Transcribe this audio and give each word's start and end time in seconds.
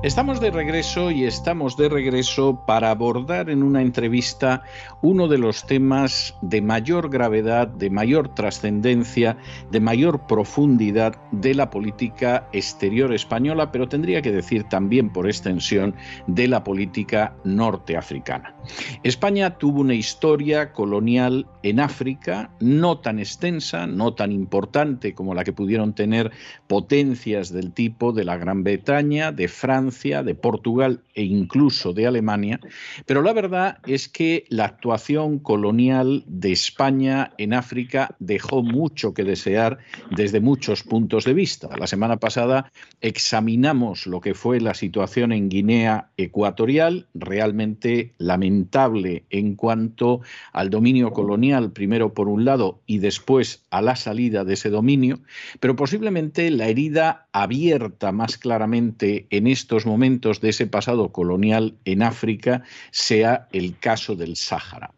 Estamos 0.00 0.40
de 0.40 0.52
regreso 0.52 1.10
y 1.10 1.24
estamos 1.24 1.76
de 1.76 1.88
regreso 1.88 2.54
para 2.54 2.90
abordar 2.90 3.50
en 3.50 3.64
una 3.64 3.82
entrevista 3.82 4.62
uno 5.00 5.26
de 5.26 5.38
los 5.38 5.66
temas 5.66 6.36
de 6.40 6.62
mayor 6.62 7.10
gravedad, 7.10 7.66
de 7.66 7.90
mayor 7.90 8.28
trascendencia, 8.28 9.36
de 9.70 9.80
mayor 9.80 10.20
profundidad 10.26 11.16
de 11.32 11.54
la 11.54 11.70
política 11.70 12.48
exterior 12.52 13.12
española, 13.12 13.70
pero 13.72 13.88
tendría 13.88 14.22
que 14.22 14.32
decir 14.32 14.64
también 14.64 15.10
por 15.10 15.26
extensión 15.26 15.94
de 16.26 16.48
la 16.48 16.64
política 16.64 17.34
norteafricana. 17.44 18.54
España 19.02 19.58
tuvo 19.58 19.80
una 19.80 19.94
historia 19.94 20.72
colonial 20.72 21.46
en 21.62 21.80
África 21.80 22.50
no 22.60 22.98
tan 22.98 23.18
extensa, 23.18 23.86
no 23.86 24.14
tan 24.14 24.32
importante 24.32 25.14
como 25.14 25.34
la 25.34 25.44
que 25.44 25.52
pudieron 25.52 25.94
tener 25.94 26.30
potencias 26.66 27.52
del 27.52 27.72
tipo 27.72 28.12
de 28.12 28.24
la 28.24 28.36
Gran 28.36 28.64
Bretaña, 28.64 29.32
de 29.32 29.48
Francia, 29.48 30.22
de 30.22 30.34
Portugal 30.34 31.02
e 31.14 31.24
incluso 31.24 31.92
de 31.92 32.06
Alemania, 32.06 32.60
pero 33.06 33.22
la 33.22 33.32
verdad 33.32 33.78
es 33.86 34.08
que 34.08 34.44
la 34.48 34.66
actuación 34.66 35.38
colonial 35.38 36.24
de 36.26 36.52
España 36.52 37.32
en 37.38 37.54
África 37.54 38.14
dejó 38.18 38.62
mucho 38.62 39.14
que 39.14 39.24
desear 39.24 39.78
desde 40.10 40.40
muchos 40.40 40.82
puntos 40.82 41.17
de 41.24 41.34
vista. 41.34 41.68
La 41.78 41.86
semana 41.86 42.18
pasada 42.18 42.72
examinamos 43.00 44.06
lo 44.06 44.20
que 44.20 44.34
fue 44.34 44.60
la 44.60 44.74
situación 44.74 45.32
en 45.32 45.48
Guinea 45.48 46.10
Ecuatorial, 46.16 47.06
realmente 47.14 48.14
lamentable 48.18 49.24
en 49.30 49.54
cuanto 49.54 50.20
al 50.52 50.70
dominio 50.70 51.12
colonial, 51.12 51.72
primero 51.72 52.14
por 52.14 52.28
un 52.28 52.44
lado 52.44 52.80
y 52.86 52.98
después 52.98 53.64
a 53.70 53.82
la 53.82 53.96
salida 53.96 54.44
de 54.44 54.54
ese 54.54 54.70
dominio, 54.70 55.20
pero 55.60 55.76
posiblemente 55.76 56.50
la 56.50 56.68
herida 56.68 57.28
abierta 57.32 58.12
más 58.12 58.38
claramente 58.38 59.26
en 59.30 59.46
estos 59.46 59.86
momentos 59.86 60.40
de 60.40 60.50
ese 60.50 60.66
pasado 60.66 61.12
colonial 61.12 61.76
en 61.84 62.02
África 62.02 62.62
sea 62.90 63.48
el 63.52 63.78
caso 63.78 64.16
del 64.16 64.36
Sáhara. 64.36 64.92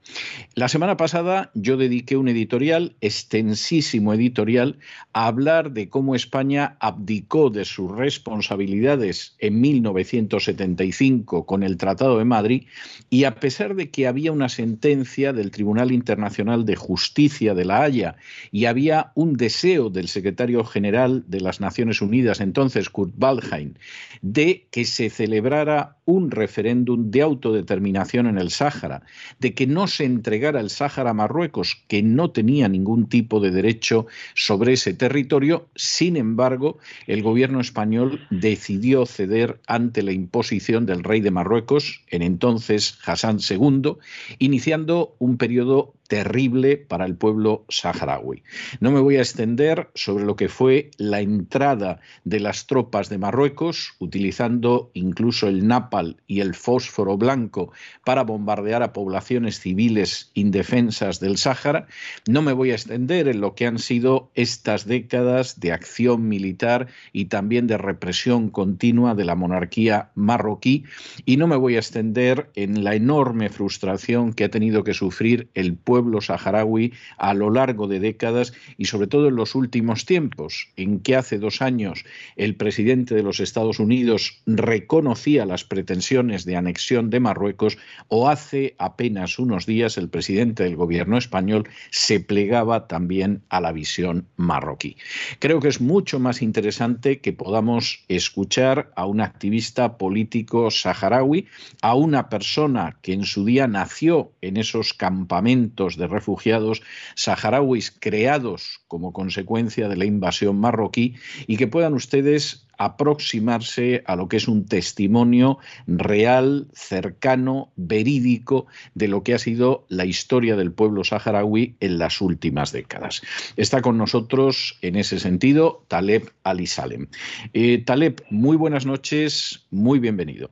La 0.55 0.69
semana 0.69 0.97
pasada 0.97 1.51
yo 1.55 1.77
dediqué 1.77 2.17
un 2.17 2.29
editorial, 2.29 2.97
extensísimo 3.01 4.15
editorial, 4.15 4.79
a 5.13 5.27
hablar 5.27 5.73
de 5.73 5.89
cómo 5.89 6.10
España 6.15 6.77
abdicó 6.81 7.51
de 7.51 7.65
sus 7.65 7.91
responsabilidades 7.91 9.35
en 9.39 9.61
1975 9.61 11.47
con 11.47 11.63
el 11.63 11.77
Tratado 11.77 12.19
de 12.19 12.25
Madrid 12.25 12.67
y 13.09 13.25
a 13.25 13.37
pesar 13.37 13.75
de 13.75 13.91
que 13.91 14.07
había 14.07 14.33
una 14.33 14.49
sentencia 14.49 15.33
del 15.33 15.51
Tribunal 15.51 15.93
Internacional 15.93 16.65
de 16.65 16.77
Justicia 16.77 17.55
de 17.55 17.65
La 17.65 17.83
Haya 17.83 18.17
y 18.51 18.65
había 18.65 19.13
un 19.15 19.37
deseo 19.37 19.91
del 19.91 20.09
secretario 20.09 20.65
general 20.65 21.25
de 21.27 21.41
las 21.41 21.61
Naciones 21.61 22.03
Unidas, 22.03 22.41
entonces 22.41 22.91
Kurt 22.91 23.15
Waldheim, 23.17 23.75
de 24.23 24.67
que 24.71 24.85
se 24.85 25.11
celebrara 25.11 25.97
un 26.11 26.31
referéndum 26.31 27.11
de 27.11 27.23
autodeterminación 27.23 28.27
en 28.27 28.39
el 28.39 28.51
Sáhara, 28.51 29.03
de 29.39 29.55
que 29.55 29.67
no 29.67 29.87
se 29.87 30.05
entregara 30.05 30.61
el 30.61 30.71
Sáhara 30.71 31.11
a 31.11 31.15
Marruecos, 31.15 31.83
que 31.89 32.03
no 32.03 32.31
tenía 32.31 32.69
ningún 32.69 33.09
tipo 33.09 33.41
de 33.41 33.51
derecho 33.51 34.07
sobre 34.35 34.75
ese 34.75 34.95
territorio. 34.95 35.69
Sin 35.75 36.17
embargo, 36.17 36.79
el 37.07 37.23
gobierno 37.23 37.61
español 37.61 38.21
decidió 38.31 39.07
ceder 39.07 39.61
ante 39.67 40.03
la 40.03 40.13
imposición 40.13 40.87
del 40.87 41.05
rey 41.05 41.21
de 41.21 41.31
Marruecos, 41.31 42.03
en 42.09 42.23
entonces 42.23 42.99
Hassan 43.07 43.39
II, 43.39 43.97
iniciando 44.39 45.15
un 45.19 45.37
periodo 45.37 45.95
terrible 46.11 46.77
para 46.77 47.07
el 47.07 47.15
pueblo 47.15 47.65
saharaui. 47.69 48.43
No 48.81 48.91
me 48.91 48.99
voy 48.99 49.17
a 49.17 49.21
extender 49.21 49.91
sobre 49.95 50.25
lo 50.25 50.35
que 50.35 50.49
fue 50.49 50.91
la 50.99 51.21
entrada 51.21 52.01
de 52.25 52.41
las 52.41 52.67
tropas 52.67 53.09
de 53.09 53.17
Marruecos, 53.17 53.95
utilizando 54.01 54.91
incluso 54.95 55.47
el 55.47 55.69
napal 55.69 56.17
y 56.27 56.41
el 56.41 56.57
fósforo 56.57 57.17
blanco 57.17 57.73
para 58.05 58.25
bombardear 58.25 58.83
a 58.83 58.93
poblaciones 58.93 59.61
civiles 59.61 60.33
indefensas 60.35 61.21
del 61.21 61.37
Sáhara. 61.37 61.87
No 62.27 62.43
me 62.43 62.55
voy 62.55 62.73
a 62.73 62.75
extender 62.75 63.29
en 63.29 63.41
lo 63.41 63.55
que 63.55 63.69
han 63.69 63.79
sido 63.79 64.33
estas 64.35 64.87
décadas 64.87 65.61
de 65.61 65.71
acción 65.71 66.29
militar 66.29 66.89
y 67.13 67.27
también 67.27 67.69
de 67.69 67.79
represión 67.79 68.51
continua 68.51 69.15
de 69.15 69.27
la 69.27 69.37
monarquía 69.37 70.11
marroquí. 70.17 70.83
Y 71.25 71.37
no 71.37 71.47
me 71.47 71.55
voy 71.55 71.77
a 71.77 71.79
extender 71.79 72.51
en 72.57 72.83
la 72.83 72.97
enorme 72.97 73.49
frustración 73.49 74.33
que 74.33 74.43
ha 74.43 74.51
tenido 74.51 74.83
que 74.83 74.93
sufrir 74.93 75.51
el 75.55 75.77
pueblo 75.77 76.00
pueblo 76.01 76.23
saharaui 76.23 76.95
a 77.19 77.35
lo 77.35 77.51
largo 77.51 77.87
de 77.87 78.01
décadas 78.01 78.55
y 78.79 78.87
sobre 78.87 79.07
todo 79.07 79.29
en 79.29 79.37
los 79.37 79.55
últimos 79.55 80.07
tiempos, 80.07 80.69
en 80.77 81.01
que 81.01 81.15
hace 81.15 81.39
dos 81.39 81.61
años 81.61 82.05
el 82.37 82.57
presidente 82.57 83.15
de 83.15 83.23
los 83.23 83.39
Estados 83.39 83.79
Unidos 83.79 84.41
reconocía 84.47 85.45
las 85.45 85.65
pretensiones 85.65 86.47
de 86.47 86.57
anexión 86.57 87.11
de 87.11 87.21
Marruecos 87.21 87.77
o 88.09 88.31
hace 88.31 88.75
apenas 88.79 89.39
unos 89.39 89.67
días 89.67 89.99
el 89.99 90.09
presidente 90.09 90.63
del 90.63 90.77
gobierno 90.77 91.19
español 91.19 91.69
se 91.91 92.19
plegaba 92.21 92.89
también 92.89 93.43
a 93.51 93.61
la 93.61 93.73
visión 93.73 94.27
marroquí. 94.37 94.97
Creo 95.39 95.61
que 95.61 95.69
es 95.69 95.83
mucho 95.83 96.19
más 96.19 96.41
interesante 96.41 97.21
que 97.21 97.35
podamos 97.35 98.05
escuchar 98.09 98.91
a 98.97 99.05
un 99.05 99.21
activista 99.21 99.99
político 99.99 100.71
saharaui, 100.71 101.47
a 101.83 101.95
una 101.95 102.31
persona 102.31 102.97
que 103.03 103.13
en 103.13 103.25
su 103.25 103.45
día 103.45 103.67
nació 103.67 104.33
en 104.41 104.57
esos 104.57 104.95
campamentos 104.95 105.90
de 105.97 106.07
refugiados 106.07 106.83
saharauis 107.15 107.91
creados 107.91 108.81
como 108.89 109.13
consecuencia 109.13 109.89
de 109.89 109.97
la 109.97 110.05
invasión 110.05 110.59
marroquí 110.59 111.15
y 111.47 111.57
que 111.57 111.67
puedan 111.67 111.95
ustedes 111.95 112.67
aproximarse 112.81 114.03
a 114.07 114.17
lo 114.17 114.27
que 114.27 114.39
es 114.39 114.49
un 114.49 114.65
testimonio 114.65 115.59
real, 115.87 116.67
cercano, 116.73 117.73
verídico 117.77 118.69
de 118.95 119.07
lo 119.07 119.23
que 119.23 119.35
ha 119.35 119.39
sido 119.39 119.85
la 119.91 120.07
historia 120.07 120.57
del 120.57 120.73
pueblo 120.73 121.05
saharaui 121.05 121.77
en 121.81 121.99
las 121.99 122.23
últimas 122.23 122.73
décadas. 122.73 123.21
Está 123.57 123.83
con 123.83 123.99
nosotros 123.99 124.79
en 124.81 124.97
ese 124.97 125.21
sentido 125.21 125.85
Taleb 125.89 126.31
Ali 126.43 126.67
Salem. 126.67 127.09
Eh, 127.53 127.85
Taleb, 127.85 128.23
muy 128.31 128.57
buenas 128.57 128.87
noches, 128.87 129.67
muy 129.71 129.99
bienvenido. 129.99 130.51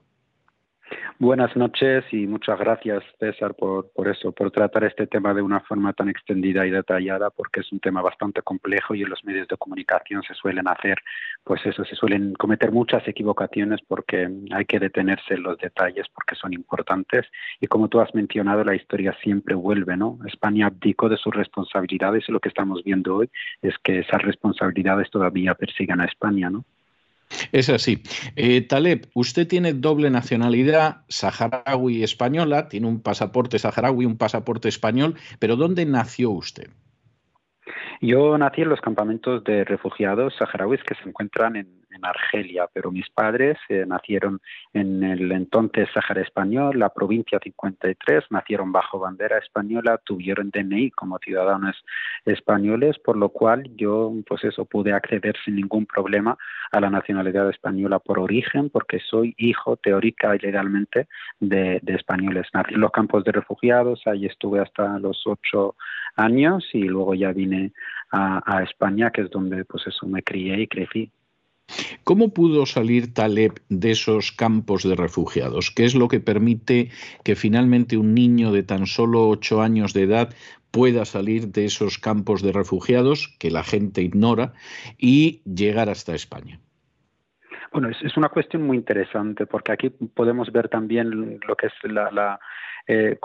Buenas 1.20 1.56
noches 1.56 2.04
y 2.12 2.28
muchas 2.28 2.60
gracias, 2.60 3.02
César, 3.18 3.56
por, 3.56 3.90
por 3.90 4.06
eso, 4.06 4.30
por 4.30 4.52
tratar 4.52 4.84
este 4.84 5.08
tema 5.08 5.34
de 5.34 5.42
una 5.42 5.58
forma 5.58 5.92
tan 5.92 6.08
extendida 6.08 6.64
y 6.64 6.70
detallada, 6.70 7.30
porque 7.30 7.58
es 7.58 7.72
un 7.72 7.80
tema 7.80 8.00
bastante 8.02 8.40
complejo 8.42 8.94
y 8.94 9.02
en 9.02 9.10
los 9.10 9.24
medios 9.24 9.48
de 9.48 9.56
comunicación 9.56 10.22
se 10.22 10.34
suelen 10.34 10.68
hacer, 10.68 10.96
pues 11.42 11.66
eso, 11.66 11.84
se 11.84 11.96
suelen 11.96 12.34
cometer 12.34 12.70
muchas 12.70 13.02
equivocaciones 13.08 13.80
porque 13.88 14.30
hay 14.52 14.64
que 14.64 14.78
detenerse 14.78 15.34
en 15.34 15.42
los 15.42 15.58
detalles 15.58 16.06
porque 16.14 16.36
son 16.36 16.52
importantes. 16.52 17.26
Y 17.60 17.66
como 17.66 17.88
tú 17.88 17.98
has 17.98 18.14
mencionado, 18.14 18.62
la 18.62 18.76
historia 18.76 19.12
siempre 19.20 19.56
vuelve, 19.56 19.96
¿no? 19.96 20.20
España 20.24 20.66
abdicó 20.66 21.08
de 21.08 21.16
sus 21.16 21.34
responsabilidades 21.34 22.28
y 22.28 22.32
lo 22.32 22.38
que 22.38 22.48
estamos 22.48 22.84
viendo 22.84 23.16
hoy 23.16 23.28
es 23.60 23.74
que 23.82 23.98
esas 23.98 24.22
responsabilidades 24.22 25.10
todavía 25.10 25.56
persiguen 25.56 26.00
a 26.00 26.04
España, 26.04 26.48
¿no? 26.48 26.64
Es 27.52 27.68
así. 27.68 28.02
Eh, 28.36 28.62
Taleb, 28.62 29.06
usted 29.14 29.46
tiene 29.46 29.72
doble 29.72 30.10
nacionalidad 30.10 31.02
saharaui 31.08 32.02
española, 32.02 32.68
tiene 32.68 32.86
un 32.86 33.02
pasaporte 33.02 33.58
saharaui, 33.58 34.06
un 34.06 34.16
pasaporte 34.16 34.68
español, 34.68 35.14
pero 35.38 35.56
¿dónde 35.56 35.84
nació 35.86 36.30
usted? 36.30 36.70
Yo 38.00 38.38
nací 38.38 38.62
en 38.62 38.68
los 38.68 38.80
campamentos 38.80 39.42
de 39.44 39.64
refugiados 39.64 40.34
saharauis 40.38 40.82
que 40.84 40.94
se 40.94 41.08
encuentran 41.08 41.56
en, 41.56 41.77
Argelia, 42.04 42.68
pero 42.72 42.90
mis 42.90 43.08
padres 43.10 43.58
eh, 43.68 43.84
nacieron 43.86 44.40
en 44.72 45.02
el 45.02 45.32
entonces 45.32 45.88
Sáhara 45.92 46.22
Español, 46.22 46.78
la 46.78 46.90
provincia 46.90 47.38
53, 47.42 48.24
nacieron 48.30 48.72
bajo 48.72 48.98
bandera 48.98 49.38
española, 49.38 50.00
tuvieron 50.04 50.50
DNI 50.50 50.90
como 50.92 51.18
ciudadanos 51.18 51.76
españoles, 52.24 52.98
por 52.98 53.16
lo 53.16 53.30
cual 53.30 53.64
yo, 53.76 54.12
pues 54.26 54.44
eso, 54.44 54.64
pude 54.64 54.92
acceder 54.92 55.36
sin 55.44 55.56
ningún 55.56 55.86
problema 55.86 56.36
a 56.72 56.80
la 56.80 56.90
nacionalidad 56.90 57.48
española 57.50 57.98
por 57.98 58.18
origen, 58.18 58.70
porque 58.70 59.00
soy 59.00 59.34
hijo 59.38 59.76
teórica 59.76 60.34
y 60.36 60.38
legalmente 60.38 61.08
de, 61.40 61.80
españoles. 61.86 62.46
Nací 62.52 62.74
en 62.74 62.80
los 62.80 62.90
campos 62.90 63.24
de 63.24 63.32
refugiados, 63.32 64.02
ahí 64.06 64.26
estuve 64.26 64.60
hasta 64.60 64.98
los 64.98 65.22
ocho 65.26 65.76
años 66.16 66.64
y 66.72 66.82
luego 66.82 67.14
ya 67.14 67.32
vine 67.32 67.72
a, 68.10 68.62
España, 68.62 69.10
que 69.10 69.22
es 69.22 69.30
donde 69.30 69.64
pues 69.64 69.86
eso 69.86 70.06
me 70.06 70.22
crié 70.22 70.60
y 70.62 70.66
crecí. 70.66 71.10
¿Cómo 72.04 72.32
pudo 72.32 72.66
salir 72.66 73.12
Taleb 73.12 73.60
de 73.68 73.90
esos 73.90 74.32
campos 74.32 74.82
de 74.82 74.96
refugiados? 74.96 75.70
¿Qué 75.70 75.84
es 75.84 75.94
lo 75.94 76.08
que 76.08 76.20
permite 76.20 76.90
que 77.24 77.36
finalmente 77.36 77.96
un 77.96 78.14
niño 78.14 78.52
de 78.52 78.62
tan 78.62 78.86
solo 78.86 79.28
ocho 79.28 79.60
años 79.60 79.92
de 79.92 80.04
edad 80.04 80.34
pueda 80.70 81.04
salir 81.04 81.48
de 81.48 81.66
esos 81.66 81.98
campos 81.98 82.42
de 82.42 82.52
refugiados 82.52 83.36
que 83.38 83.50
la 83.50 83.62
gente 83.62 84.02
ignora 84.02 84.52
y 84.96 85.42
llegar 85.44 85.88
hasta 85.88 86.14
España? 86.14 86.60
Bueno, 87.72 87.90
es, 87.90 88.16
una 88.16 88.30
cuestión 88.30 88.62
muy 88.62 88.78
interesante 88.78 89.46
porque 89.46 89.72
aquí 89.72 89.90
podemos 89.90 90.50
ver 90.50 90.68
también 90.68 91.38
lo 91.46 91.54
que 91.54 91.66
es 91.66 91.72
la, 91.84 92.40
eh, 92.86 93.18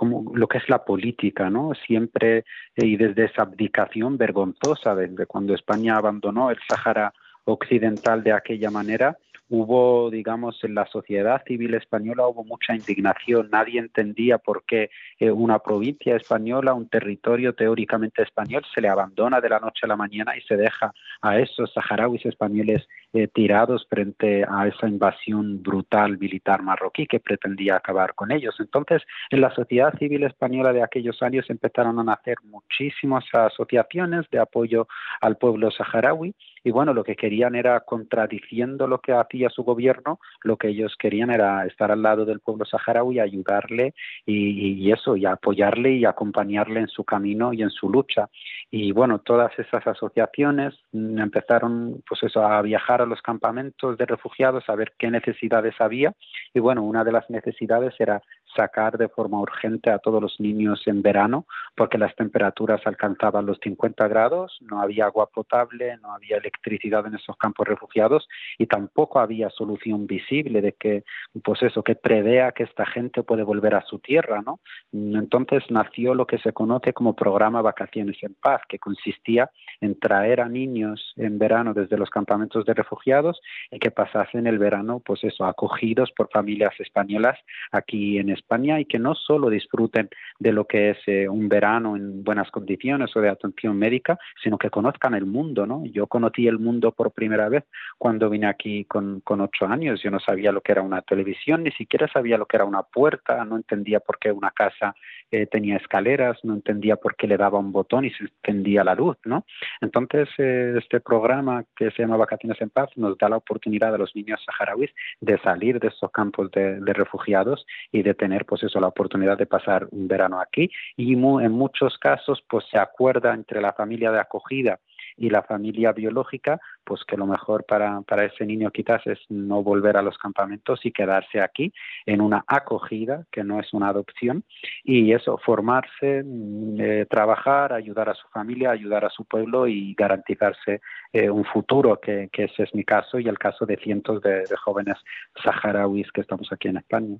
política, 0.85 1.49
¿no? 1.49 1.71
Siempre 1.87 2.39
eh, 2.75 2.85
y 2.85 2.97
desde 2.97 3.25
esa 3.25 3.43
abdicación 3.43 4.17
vergonzosa 4.17 4.95
desde 4.95 5.25
cuando 5.25 5.53
España 5.53 5.95
abandonó 5.95 6.51
el 6.51 6.57
Sahara 6.67 7.13
occidental 7.45 8.23
de 8.23 8.33
aquella 8.33 8.71
manera, 8.71 9.17
hubo, 9.49 10.09
digamos, 10.09 10.63
en 10.63 10.73
la 10.73 10.87
sociedad 10.87 11.43
civil 11.45 11.75
española 11.75 12.27
hubo 12.27 12.43
mucha 12.43 12.75
indignación. 12.75 13.49
Nadie 13.51 13.79
entendía 13.79 14.39
por 14.39 14.63
qué 14.65 14.89
eh, 15.19 15.29
una 15.29 15.59
provincia 15.59 16.15
española, 16.15 16.73
un 16.73 16.89
territorio 16.89 17.53
teóricamente 17.53 18.23
español, 18.23 18.63
se 18.73 18.81
le 18.81 18.89
abandona 18.89 19.41
de 19.41 19.49
la 19.49 19.59
noche 19.59 19.81
a 19.83 19.87
la 19.87 19.95
mañana 19.95 20.35
y 20.35 20.41
se 20.41 20.57
deja 20.57 20.91
a 21.21 21.37
esos 21.37 21.71
saharauis 21.71 22.25
españoles 22.25 22.87
eh, 23.13 23.27
tirados 23.27 23.85
frente 23.87 24.43
a 24.43 24.67
esa 24.67 24.87
invasión 24.87 25.61
brutal 25.61 26.17
militar 26.17 26.63
marroquí 26.63 27.05
que 27.05 27.19
pretendía 27.19 27.75
acabar 27.75 28.15
con 28.15 28.31
ellos. 28.31 28.55
Entonces, 28.59 29.03
en 29.29 29.41
la 29.41 29.53
sociedad 29.53 29.93
civil 29.99 30.23
española 30.23 30.73
de 30.73 30.81
aquellos 30.81 31.21
años 31.21 31.47
empezaron 31.49 31.99
a 31.99 32.03
nacer 32.03 32.37
muchísimas 32.43 33.23
asociaciones 33.31 34.27
de 34.31 34.39
apoyo 34.39 34.87
al 35.21 35.37
pueblo 35.37 35.69
saharaui 35.69 36.33
y 36.63 36.71
bueno, 36.71 36.93
lo 36.93 37.03
que 37.03 37.15
querían 37.15 37.55
era, 37.55 37.81
contradiciendo 37.81 38.87
lo 38.87 38.99
que 38.99 39.11
hacía 39.11 39.49
su 39.49 39.63
gobierno, 39.63 40.19
lo 40.43 40.57
que 40.57 40.69
ellos 40.69 40.95
querían 40.97 41.29
era 41.29 41.65
estar 41.65 41.91
al 41.91 42.01
lado 42.01 42.25
del 42.25 42.39
pueblo 42.39 42.65
saharaui, 42.65 43.19
ayudarle 43.19 43.93
y, 44.25 44.91
eso, 44.91 45.17
y 45.17 45.25
apoyarle 45.25 45.91
y 45.93 46.05
acompañarle 46.05 46.79
en 46.79 46.87
su 46.87 47.03
camino 47.03 47.51
y 47.51 47.63
en 47.63 47.69
su 47.69 47.89
lucha. 47.89 48.29
Y 48.71 48.91
bueno, 48.91 49.19
todas 49.19 49.51
esas 49.59 49.85
asociaciones 49.85 50.73
empezaron 50.93 52.01
pues 52.07 52.23
eso, 52.23 52.45
a 52.45 52.61
viajar 52.61 53.01
a 53.01 53.05
los 53.05 53.21
campamentos 53.21 53.97
de 53.97 54.05
refugiados 54.05 54.63
a 54.67 54.75
ver 54.75 54.93
qué 54.97 55.11
necesidades 55.11 55.75
había. 55.79 56.13
Y 56.53 56.59
bueno, 56.59 56.83
una 56.83 57.03
de 57.03 57.11
las 57.11 57.29
necesidades 57.29 57.93
era 57.99 58.21
sacar 58.55 58.97
de 58.97 59.09
forma 59.09 59.39
urgente 59.39 59.89
a 59.89 59.99
todos 59.99 60.21
los 60.21 60.39
niños 60.39 60.81
en 60.85 61.01
verano 61.01 61.45
porque 61.75 61.97
las 61.97 62.15
temperaturas 62.15 62.81
alcanzaban 62.85 63.45
los 63.45 63.57
50 63.63 64.07
grados, 64.07 64.57
no 64.61 64.81
había 64.81 65.05
agua 65.05 65.27
potable, 65.27 65.97
no 65.97 66.13
había 66.13 66.37
electricidad 66.37 67.05
en 67.07 67.15
esos 67.15 67.35
campos 67.37 67.67
refugiados 67.67 68.27
y 68.57 68.67
tampoco 68.67 69.19
había 69.19 69.49
solución 69.49 70.05
visible 70.07 70.61
de 70.61 70.73
que, 70.73 71.03
pues 71.43 71.63
eso, 71.63 71.83
que 71.83 71.95
prevea 71.95 72.51
que 72.51 72.63
esta 72.63 72.85
gente 72.85 73.23
puede 73.23 73.43
volver 73.43 73.75
a 73.75 73.85
su 73.85 73.99
tierra, 73.99 74.41
¿no? 74.45 74.59
Entonces 74.91 75.63
nació 75.69 76.13
lo 76.13 76.27
que 76.27 76.37
se 76.37 76.53
conoce 76.53 76.93
como 76.93 77.15
programa 77.15 77.61
Vacaciones 77.61 78.17
en 78.21 78.35
Paz, 78.35 78.61
que 78.67 78.79
consistía 78.79 79.49
en 79.81 79.99
traer 79.99 80.41
a 80.41 80.49
niños 80.49 81.13
en 81.17 81.39
verano 81.39 81.73
desde 81.73 81.97
los 81.97 82.09
campamentos 82.09 82.65
de 82.65 82.73
refugiados 82.73 83.41
y 83.71 83.79
que 83.79 83.91
pasasen 83.91 84.47
el 84.47 84.59
verano, 84.59 85.01
pues 85.03 85.23
eso, 85.23 85.45
acogidos 85.45 86.11
por 86.11 86.29
familias 86.29 86.73
españolas 86.79 87.39
aquí 87.71 88.19
en 88.19 88.29
España 88.29 88.42
España 88.43 88.79
y 88.79 88.85
que 88.85 88.99
no 88.99 89.15
solo 89.15 89.49
disfruten 89.49 90.09
de 90.39 90.51
lo 90.51 90.65
que 90.65 90.91
es 90.91 90.97
eh, 91.07 91.27
un 91.27 91.49
verano 91.49 91.95
en 91.95 92.23
buenas 92.23 92.51
condiciones 92.51 93.15
o 93.15 93.21
de 93.21 93.29
atención 93.29 93.77
médica, 93.77 94.19
sino 94.43 94.57
que 94.57 94.69
conozcan 94.69 95.13
el 95.13 95.25
mundo, 95.25 95.65
¿no? 95.65 95.83
Yo 95.85 96.07
conocí 96.07 96.47
el 96.47 96.59
mundo 96.59 96.91
por 96.91 97.11
primera 97.11 97.49
vez 97.49 97.63
cuando 97.97 98.29
vine 98.29 98.47
aquí 98.47 98.85
con, 98.85 99.21
con 99.21 99.41
ocho 99.41 99.65
años. 99.65 100.01
Yo 100.03 100.11
no 100.11 100.19
sabía 100.19 100.51
lo 100.51 100.61
que 100.61 100.73
era 100.73 100.81
una 100.81 101.01
televisión, 101.01 101.63
ni 101.63 101.71
siquiera 101.71 102.07
sabía 102.07 102.37
lo 102.37 102.45
que 102.45 102.57
era 102.57 102.65
una 102.65 102.83
puerta, 102.83 103.43
no 103.45 103.55
entendía 103.55 103.99
por 103.99 104.19
qué 104.19 104.31
una 104.31 104.51
casa 104.51 104.95
eh, 105.31 105.47
tenía 105.47 105.77
escaleras, 105.77 106.37
no 106.43 106.53
entendía 106.53 106.95
por 106.97 107.15
qué 107.15 107.27
le 107.27 107.37
daba 107.37 107.59
un 107.59 107.71
botón 107.71 108.05
y 108.05 108.11
se 108.11 108.25
encendía 108.25 108.83
la 108.83 108.95
luz, 108.95 109.17
¿no? 109.25 109.45
Entonces, 109.81 110.27
eh, 110.37 110.75
este 110.77 110.99
programa 110.99 111.63
que 111.75 111.91
se 111.91 112.03
llama 112.03 112.17
Vacaciones 112.17 112.59
en 112.61 112.69
Paz 112.69 112.89
nos 112.95 113.17
da 113.17 113.29
la 113.29 113.37
oportunidad 113.37 113.95
a 113.95 113.97
los 113.97 114.15
niños 114.15 114.43
saharauis 114.45 114.91
de 115.21 115.39
salir 115.39 115.79
de 115.79 115.87
estos 115.87 116.11
campos 116.11 116.51
de, 116.51 116.79
de 116.81 116.93
refugiados 116.93 117.65
y 117.91 118.03
de 118.03 118.13
tener 118.13 118.32
pues 118.45 118.63
eso 118.63 118.79
la 118.79 118.87
oportunidad 118.87 119.37
de 119.37 119.45
pasar 119.45 119.87
un 119.91 120.07
verano 120.07 120.39
aquí 120.39 120.69
y 120.97 121.13
en 121.13 121.51
muchos 121.51 121.97
casos 121.97 122.43
pues 122.49 122.65
se 122.71 122.77
acuerda 122.77 123.33
entre 123.33 123.61
la 123.61 123.73
familia 123.73 124.11
de 124.11 124.19
acogida 124.19 124.79
y 125.17 125.29
la 125.29 125.43
familia 125.43 125.91
biológica, 125.91 126.59
pues 126.83 127.03
que 127.03 127.17
lo 127.17 127.25
mejor 127.25 127.65
para, 127.65 128.01
para 128.01 128.25
ese 128.25 128.45
niño 128.45 128.71
quizás 128.71 129.05
es 129.05 129.19
no 129.29 129.63
volver 129.63 129.97
a 129.97 130.01
los 130.01 130.17
campamentos 130.17 130.85
y 130.85 130.91
quedarse 130.91 131.41
aquí 131.41 131.73
en 132.05 132.21
una 132.21 132.43
acogida, 132.47 133.25
que 133.31 133.43
no 133.43 133.59
es 133.59 133.73
una 133.73 133.89
adopción, 133.89 134.43
y 134.83 135.13
eso, 135.13 135.37
formarse, 135.37 136.23
mm, 136.23 136.81
eh, 136.81 137.05
trabajar, 137.09 137.73
ayudar 137.73 138.09
a 138.09 138.15
su 138.15 138.27
familia, 138.29 138.71
ayudar 138.71 139.05
a 139.05 139.09
su 139.09 139.25
pueblo 139.25 139.67
y 139.67 139.93
garantizarse 139.95 140.81
eh, 141.13 141.29
un 141.29 141.45
futuro, 141.45 141.99
que, 141.99 142.29
ese 142.33 142.63
es 142.63 142.73
mi 142.73 142.83
caso 142.83 143.19
y 143.19 143.27
el 143.27 143.37
caso 143.37 143.65
de 143.65 143.77
cientos 143.77 144.21
de 144.21 144.43
jóvenes 144.63 144.97
saharauis 145.43 146.11
que 146.11 146.21
estamos 146.21 146.51
aquí 146.51 146.67
en 146.67 146.77
España. 146.77 147.17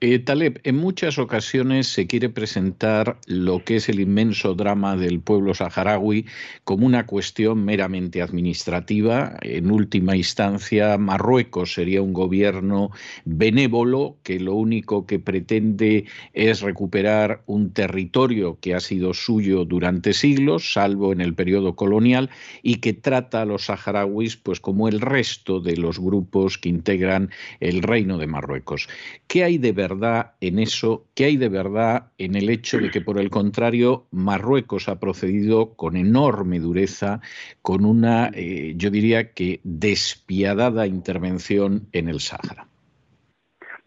Eh, 0.00 0.18
Taleb, 0.18 0.60
en 0.64 0.76
muchas 0.76 1.18
ocasiones 1.18 1.88
se 1.88 2.06
quiere 2.06 2.28
presentar 2.28 3.18
lo 3.26 3.64
que 3.64 3.76
es 3.76 3.88
el 3.88 4.00
inmenso 4.00 4.54
drama 4.54 4.96
del 4.96 5.20
pueblo 5.20 5.54
saharaui 5.54 6.26
como 6.64 6.86
una 6.86 7.06
cuestión 7.06 7.64
meramente 7.64 8.22
administrativa. 8.22 9.36
En 9.42 9.70
última 9.70 10.16
instancia, 10.16 10.98
Marruecos 10.98 11.74
sería 11.74 12.02
un 12.02 12.12
gobierno 12.12 12.90
benévolo 13.24 14.16
que 14.22 14.40
lo 14.40 14.54
único 14.54 15.06
que 15.06 15.18
pretende 15.18 16.04
es 16.32 16.60
recuperar 16.60 17.42
un 17.46 17.72
territorio 17.72 18.58
que 18.60 18.74
ha 18.74 18.80
sido 18.80 19.14
suyo 19.14 19.64
durante 19.64 20.12
siglos, 20.12 20.72
salvo 20.72 21.12
en 21.12 21.20
el 21.20 21.34
periodo 21.34 21.76
colonial, 21.76 22.30
y 22.62 22.76
que 22.76 22.92
trata 22.92 23.42
a 23.42 23.46
los 23.46 23.66
saharauis 23.66 24.36
pues, 24.36 24.60
como 24.60 24.88
el 24.88 25.00
resto 25.00 25.60
de 25.60 25.76
los 25.76 25.98
grupos 25.98 26.58
que 26.58 26.68
integran 26.68 27.30
el 27.60 27.82
reino 27.82 28.18
de 28.18 28.26
Marruecos. 28.26 28.88
¿Qué 29.26 29.45
hay 29.46 29.58
de 29.58 29.72
verdad 29.72 30.34
en 30.40 30.58
eso? 30.58 31.06
¿Qué 31.14 31.24
hay 31.24 31.36
de 31.36 31.48
verdad 31.48 32.12
en 32.18 32.36
el 32.36 32.50
hecho 32.50 32.78
de 32.78 32.90
que, 32.90 33.00
por 33.00 33.18
el 33.18 33.30
contrario, 33.30 34.06
Marruecos 34.10 34.88
ha 34.88 35.00
procedido 35.00 35.74
con 35.74 35.96
enorme 35.96 36.60
dureza, 36.60 37.20
con 37.62 37.84
una, 37.84 38.30
eh, 38.34 38.74
yo 38.76 38.90
diría 38.90 39.32
que 39.32 39.60
despiadada 39.64 40.86
intervención 40.86 41.88
en 41.92 42.08
el 42.08 42.20
Sáhara? 42.20 42.68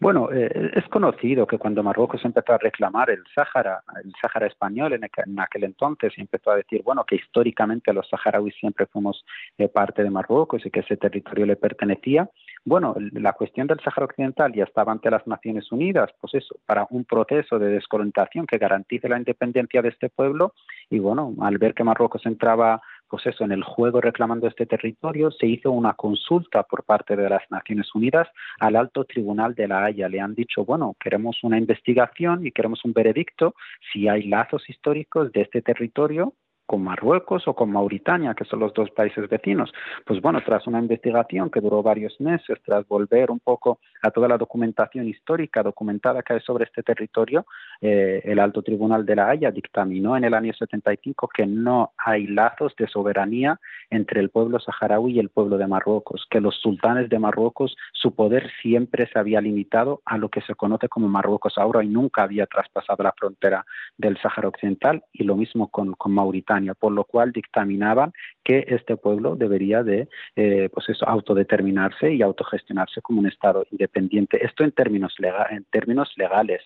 Bueno, 0.00 0.32
eh, 0.32 0.70
es 0.76 0.88
conocido 0.88 1.46
que 1.46 1.58
cuando 1.58 1.82
Marruecos 1.82 2.24
empezó 2.24 2.54
a 2.54 2.58
reclamar 2.58 3.10
el 3.10 3.22
Sáhara, 3.34 3.82
el 4.02 4.10
Sáhara 4.18 4.46
español 4.46 4.94
en, 4.94 5.04
aquel 5.38 5.64
entonces, 5.64 6.14
empezó 6.16 6.52
a 6.52 6.56
decir, 6.56 6.82
bueno, 6.82 7.04
que 7.04 7.16
históricamente 7.16 7.92
los 7.92 8.08
saharauis 8.08 8.54
siempre 8.54 8.86
fuimos 8.86 9.26
eh, 9.58 9.68
parte 9.68 10.02
de 10.02 10.08
Marruecos 10.08 10.64
y 10.64 10.70
que 10.70 10.80
ese 10.80 10.96
territorio 10.96 11.44
le 11.44 11.56
pertenecía, 11.56 12.30
bueno, 12.64 12.94
la 13.12 13.34
cuestión 13.34 13.66
del 13.66 13.80
Sáhara 13.80 14.06
Occidental 14.06 14.52
ya 14.54 14.64
estaba 14.64 14.92
ante 14.92 15.10
las 15.10 15.26
Naciones 15.26 15.70
Unidas, 15.70 16.10
pues 16.18 16.34
eso, 16.34 16.56
para 16.64 16.86
un 16.88 17.04
proceso 17.04 17.58
de 17.58 17.68
descolonización 17.68 18.46
que 18.46 18.58
garantice 18.58 19.08
la 19.08 19.18
independencia 19.18 19.82
de 19.82 19.90
este 19.90 20.08
pueblo. 20.08 20.54
Y 20.88 20.98
bueno, 20.98 21.34
al 21.40 21.58
ver 21.58 21.74
que 21.74 21.84
Marruecos 21.84 22.24
entraba, 22.26 22.82
pues 23.10 23.26
eso, 23.26 23.44
en 23.44 23.50
el 23.50 23.64
juego 23.64 24.00
reclamando 24.00 24.46
este 24.46 24.66
territorio, 24.66 25.32
se 25.32 25.46
hizo 25.46 25.72
una 25.72 25.94
consulta 25.94 26.62
por 26.62 26.84
parte 26.84 27.16
de 27.16 27.28
las 27.28 27.42
Naciones 27.50 27.92
Unidas 27.94 28.28
al 28.60 28.76
Alto 28.76 29.04
Tribunal 29.04 29.54
de 29.56 29.66
la 29.66 29.84
Haya. 29.84 30.08
Le 30.08 30.20
han 30.20 30.34
dicho, 30.34 30.64
bueno, 30.64 30.96
queremos 31.00 31.42
una 31.42 31.58
investigación 31.58 32.46
y 32.46 32.52
queremos 32.52 32.84
un 32.84 32.92
veredicto 32.92 33.54
si 33.92 34.08
hay 34.08 34.22
lazos 34.28 34.62
históricos 34.70 35.32
de 35.32 35.42
este 35.42 35.60
territorio 35.60 36.34
con 36.70 36.84
Marruecos 36.84 37.48
o 37.48 37.52
con 37.52 37.72
Mauritania, 37.72 38.32
que 38.32 38.44
son 38.44 38.60
los 38.60 38.72
dos 38.72 38.92
países 38.92 39.28
vecinos. 39.28 39.72
Pues 40.06 40.20
bueno, 40.20 40.40
tras 40.46 40.68
una 40.68 40.78
investigación 40.78 41.50
que 41.50 41.60
duró 41.60 41.82
varios 41.82 42.20
meses, 42.20 42.58
tras 42.64 42.86
volver 42.86 43.32
un 43.32 43.40
poco 43.40 43.80
a 44.02 44.12
toda 44.12 44.28
la 44.28 44.38
documentación 44.38 45.08
histórica 45.08 45.64
documentada 45.64 46.22
que 46.22 46.34
hay 46.34 46.40
sobre 46.42 46.66
este 46.66 46.84
territorio, 46.84 47.44
eh, 47.80 48.20
el 48.22 48.38
Alto 48.38 48.62
Tribunal 48.62 49.04
de 49.04 49.16
la 49.16 49.30
Haya 49.30 49.50
dictaminó 49.50 50.16
en 50.16 50.22
el 50.22 50.32
año 50.32 50.52
75 50.52 51.26
que 51.34 51.44
no 51.44 51.90
hay 51.98 52.28
lazos 52.28 52.72
de 52.76 52.86
soberanía 52.86 53.58
entre 53.90 54.20
el 54.20 54.30
pueblo 54.30 54.60
saharaui 54.60 55.14
y 55.14 55.18
el 55.18 55.30
pueblo 55.30 55.58
de 55.58 55.66
Marruecos, 55.66 56.24
que 56.30 56.40
los 56.40 56.54
sultanes 56.60 57.08
de 57.08 57.18
Marruecos, 57.18 57.76
su 57.92 58.14
poder 58.14 58.48
siempre 58.62 59.08
se 59.12 59.18
había 59.18 59.40
limitado 59.40 60.02
a 60.04 60.18
lo 60.18 60.28
que 60.28 60.40
se 60.42 60.54
conoce 60.54 60.88
como 60.88 61.08
Marruecos 61.08 61.58
ahora 61.58 61.82
y 61.82 61.88
nunca 61.88 62.22
había 62.22 62.46
traspasado 62.46 63.02
la 63.02 63.12
frontera 63.18 63.66
del 63.98 64.16
Sáhara 64.18 64.46
Occidental 64.46 65.02
y 65.12 65.24
lo 65.24 65.34
mismo 65.34 65.66
con, 65.66 65.94
con 65.94 66.12
Mauritania 66.12 66.59
por 66.78 66.92
lo 66.92 67.04
cual 67.04 67.32
dictaminaban 67.32 68.12
que 68.44 68.64
este 68.68 68.96
pueblo 68.96 69.36
debería 69.36 69.82
de 69.82 70.08
eh, 70.36 70.68
pues 70.72 70.88
eso, 70.88 71.08
autodeterminarse 71.08 72.12
y 72.12 72.22
autogestionarse 72.22 73.00
como 73.02 73.20
un 73.20 73.26
Estado 73.26 73.64
independiente. 73.70 74.44
Esto 74.44 74.64
en 74.64 74.72
términos, 74.72 75.14
en 75.50 75.64
términos 75.70 76.12
legales. 76.16 76.62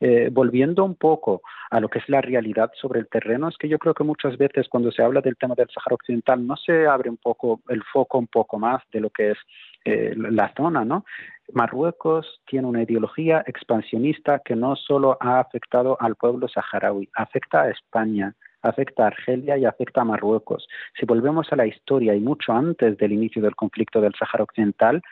Eh, 0.00 0.28
volviendo 0.32 0.84
un 0.84 0.96
poco 0.96 1.42
a 1.70 1.80
lo 1.80 1.88
que 1.88 1.98
es 2.00 2.08
la 2.08 2.20
realidad 2.20 2.70
sobre 2.80 3.00
el 3.00 3.08
terreno, 3.08 3.48
es 3.48 3.56
que 3.56 3.68
yo 3.68 3.78
creo 3.78 3.94
que 3.94 4.04
muchas 4.04 4.36
veces 4.36 4.68
cuando 4.68 4.90
se 4.90 5.02
habla 5.02 5.20
del 5.20 5.36
tema 5.36 5.54
del 5.54 5.68
Sahara 5.68 5.94
Occidental 5.94 6.46
no 6.46 6.56
se 6.56 6.86
abre 6.86 7.10
un 7.10 7.16
poco 7.16 7.60
el 7.68 7.82
foco 7.84 8.18
un 8.18 8.26
poco 8.26 8.58
más 8.58 8.82
de 8.92 9.00
lo 9.00 9.10
que 9.10 9.30
es 9.30 9.38
eh, 9.84 10.14
la 10.16 10.52
zona, 10.56 10.84
¿no? 10.84 11.04
Marruecos 11.52 12.40
tiene 12.46 12.66
una 12.66 12.82
ideología 12.82 13.44
expansionista 13.46 14.40
que 14.44 14.56
no 14.56 14.76
solo 14.76 15.18
ha 15.20 15.40
afectado 15.40 15.96
al 16.00 16.16
pueblo 16.16 16.48
saharaui, 16.48 17.08
afecta 17.14 17.62
a 17.62 17.70
España, 17.70 18.34
afecta 18.64 19.04
a 19.04 19.08
Argelia 19.08 19.56
y 19.56 19.64
afecta 19.64 20.00
a 20.00 20.04
Marruecos. 20.04 20.66
Si 20.98 21.06
volvemos 21.06 21.52
a 21.52 21.56
la 21.56 21.66
historia 21.66 22.14
y 22.14 22.20
mucho 22.20 22.52
antes 22.52 22.96
del 22.98 23.12
inicio 23.12 23.42
del 23.42 23.54
conflicto 23.54 24.00
del 24.00 24.14
Sáhara 24.18 24.44
Occidental, 24.44 25.02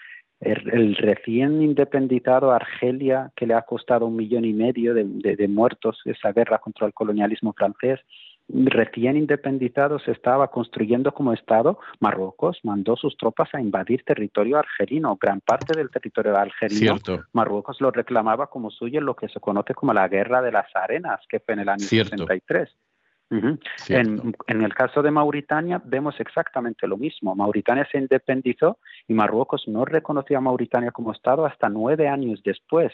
el, 0.41 0.97
recién 0.97 1.63
independizado 1.63 2.51
Argelia, 2.51 3.31
que 3.37 3.47
le 3.47 3.55
ha 3.55 3.63
costado 3.63 4.07
un 4.07 4.17
millón 4.17 4.45
y 4.45 4.53
medio 4.53 4.93
de, 4.93 5.49
muertos 5.49 6.01
esa 6.05 6.33
guerra 6.33 6.59
contra 6.59 6.87
el 6.87 6.93
colonialismo 6.93 7.53
francés, 7.53 8.01
recién 8.49 9.17
independizado 9.17 10.01
se 10.01 10.11
estaba 10.11 10.49
construyendo 10.49 11.13
como 11.13 11.33
Estado, 11.33 11.79
Marruecos 12.01 12.59
mandó 12.65 12.97
sus 12.97 13.17
tropas 13.17 13.55
a 13.55 13.61
invadir 13.61 14.03
territorio 14.05 14.59
argelino. 14.59 15.17
Gran 15.21 15.41
parte 15.41 15.77
del 15.77 15.91
territorio 15.91 16.37
argelino, 16.37 16.97
Marruecos 17.33 17.81
lo 17.81 17.93
reclamaba 17.93 18.49
como 18.49 18.71
suyo 18.71 18.99
en 18.99 19.07
lo 19.07 19.15
que 19.15 19.29
se 19.29 19.39
conoce 19.39 19.75
como 19.75 19.95
la 19.95 20.09
Guerra 20.09 20.43
de 20.43 20.51
las 20.51 20.67
Arenas, 20.75 21.21
que 21.29 21.39
fue 21.39 21.55
en 21.55 21.61
el 21.61 21.69
año 21.69 21.85
63 21.85 22.69
en, 23.89 24.63
el 24.63 24.75
caso 24.75 25.03
de 25.03 25.11
Mauritania 25.11 25.81
vemos 25.85 26.19
exactamente 26.21 26.87
lo 26.87 26.97
mismo. 26.97 27.35
Mauritania 27.35 27.89
se 27.91 27.99
independizó 27.99 28.79
y 29.09 29.15
Marruecos 29.15 29.65
no 29.69 29.85
reconoció 29.85 30.39
a 30.39 30.43
Mauritania 30.43 30.91
como 30.91 31.13
Estado 31.13 31.47
hasta 31.47 31.69
nueve 31.69 32.09
años 32.09 32.43
después, 32.45 32.93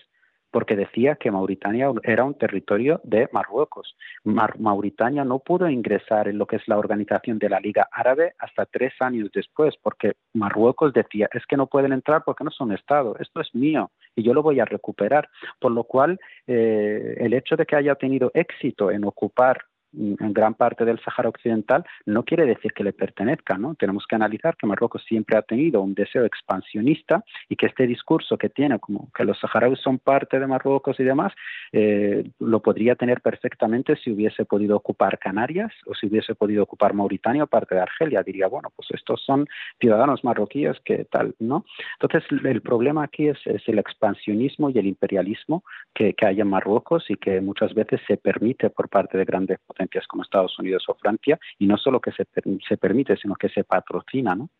porque 0.50 0.76
decía 0.76 1.16
que 1.16 1.30
Mauritania 1.30 1.90
era 2.04 2.24
un 2.24 2.34
territorio 2.34 3.00
de 3.04 3.28
Marruecos. 3.32 3.96
Mauritania 4.24 5.24
no 5.24 5.40
pudo 5.40 5.68
ingresar 5.68 6.28
en 6.28 6.38
lo 6.38 6.46
que 6.46 6.56
es 6.56 6.68
la 6.68 6.78
organización 6.78 7.38
de 7.38 7.50
la 7.50 7.60
Liga 7.60 7.88
Árabe 7.90 8.34
hasta 8.38 8.64
tres 8.64 8.94
años 9.00 9.30
después, 9.34 9.74
porque 9.82 10.14
Marruecos 10.34 10.92
decía, 10.92 11.28
es 11.32 11.44
que 11.46 11.56
no 11.56 11.66
pueden 11.66 11.92
entrar 11.92 12.22
porque 12.24 12.44
no 12.44 12.50
son 12.50 12.72
Estado, 12.72 13.16
esto 13.18 13.40
es 13.40 13.54
mío 13.54 13.90
y 14.14 14.22
yo 14.22 14.32
lo 14.34 14.42
voy 14.42 14.60
a 14.60 14.64
recuperar. 14.64 15.28
Por 15.60 15.72
lo 15.72 15.84
cual, 15.84 16.18
eh, 16.46 17.16
el 17.18 17.34
hecho 17.34 17.56
de 17.56 17.66
que 17.66 17.76
haya 17.76 17.94
tenido 17.96 18.30
éxito 18.34 18.90
en 18.90 19.04
ocupar 19.04 19.64
en 19.96 20.32
gran 20.32 20.54
parte 20.54 20.84
del 20.84 21.00
Sahara 21.00 21.28
Occidental, 21.28 21.84
no 22.06 22.24
quiere 22.24 22.44
decir 22.44 22.72
que 22.72 22.84
le 22.84 22.92
pertenezca, 22.92 23.56
¿no? 23.56 23.74
Tenemos 23.74 24.06
que 24.06 24.16
analizar 24.16 24.56
que 24.56 24.66
Marruecos 24.66 25.02
siempre 25.04 25.36
ha 25.36 25.42
tenido 25.42 25.80
un 25.80 25.94
deseo 25.94 26.24
expansionista 26.24 27.24
y 27.48 27.56
que 27.56 27.66
este 27.66 27.86
discurso 27.86 28.36
que 28.36 28.50
tiene, 28.50 28.78
como 28.78 29.10
que 29.12 29.24
los 29.24 29.38
saharauis 29.38 29.80
son 29.80 29.98
parte 29.98 30.38
de 30.38 30.46
Marruecos 30.46 30.98
y 31.00 31.04
demás, 31.04 31.32
eh, 31.72 32.30
lo 32.38 32.60
podría 32.60 32.96
tener 32.96 33.20
perfectamente 33.20 33.96
si 33.96 34.12
hubiese 34.12 34.44
podido 34.44 34.76
ocupar 34.76 35.18
Canarias 35.18 35.72
o 35.86 35.94
si 35.94 36.06
hubiese 36.06 36.34
podido 36.34 36.62
ocupar 36.62 36.92
Mauritania 36.92 37.44
o 37.44 37.46
parte 37.46 37.74
de 37.74 37.80
Argelia. 37.80 38.22
Diría, 38.22 38.48
bueno, 38.48 38.70
pues 38.74 38.88
estos 38.92 39.22
son 39.24 39.46
ciudadanos 39.80 40.22
marroquíes 40.22 40.78
que 40.84 41.04
tal, 41.04 41.34
¿no? 41.38 41.64
Entonces, 42.00 42.28
el 42.44 42.60
problema 42.62 43.04
aquí 43.04 43.28
es, 43.28 43.38
el 43.66 43.78
expansionismo 43.78 44.70
y 44.70 44.78
el 44.78 44.86
imperialismo 44.86 45.64
que, 45.94 46.14
que 46.14 46.26
hay 46.26 46.40
en 46.40 46.48
Marruecos 46.48 47.04
y 47.08 47.16
que 47.16 47.40
muchas 47.40 47.74
veces 47.74 48.00
se 48.06 48.16
permite 48.16 48.70
por 48.70 48.88
parte 48.88 49.16
de 49.18 49.24
grandes 49.24 49.58
potencias 49.60 49.77
como 50.06 50.22
Estados 50.22 50.58
Unidos 50.58 50.84
o 50.88 50.94
Francia, 50.94 51.38
y 51.58 51.66
no 51.66 51.76
solo 51.76 52.00
que 52.00 52.12
se, 52.12 52.26
se 52.68 52.76
permite, 52.76 53.16
sino 53.16 53.34
que 53.34 53.48
se 53.48 53.64
patrocina, 53.64 54.34
¿no? 54.34 54.50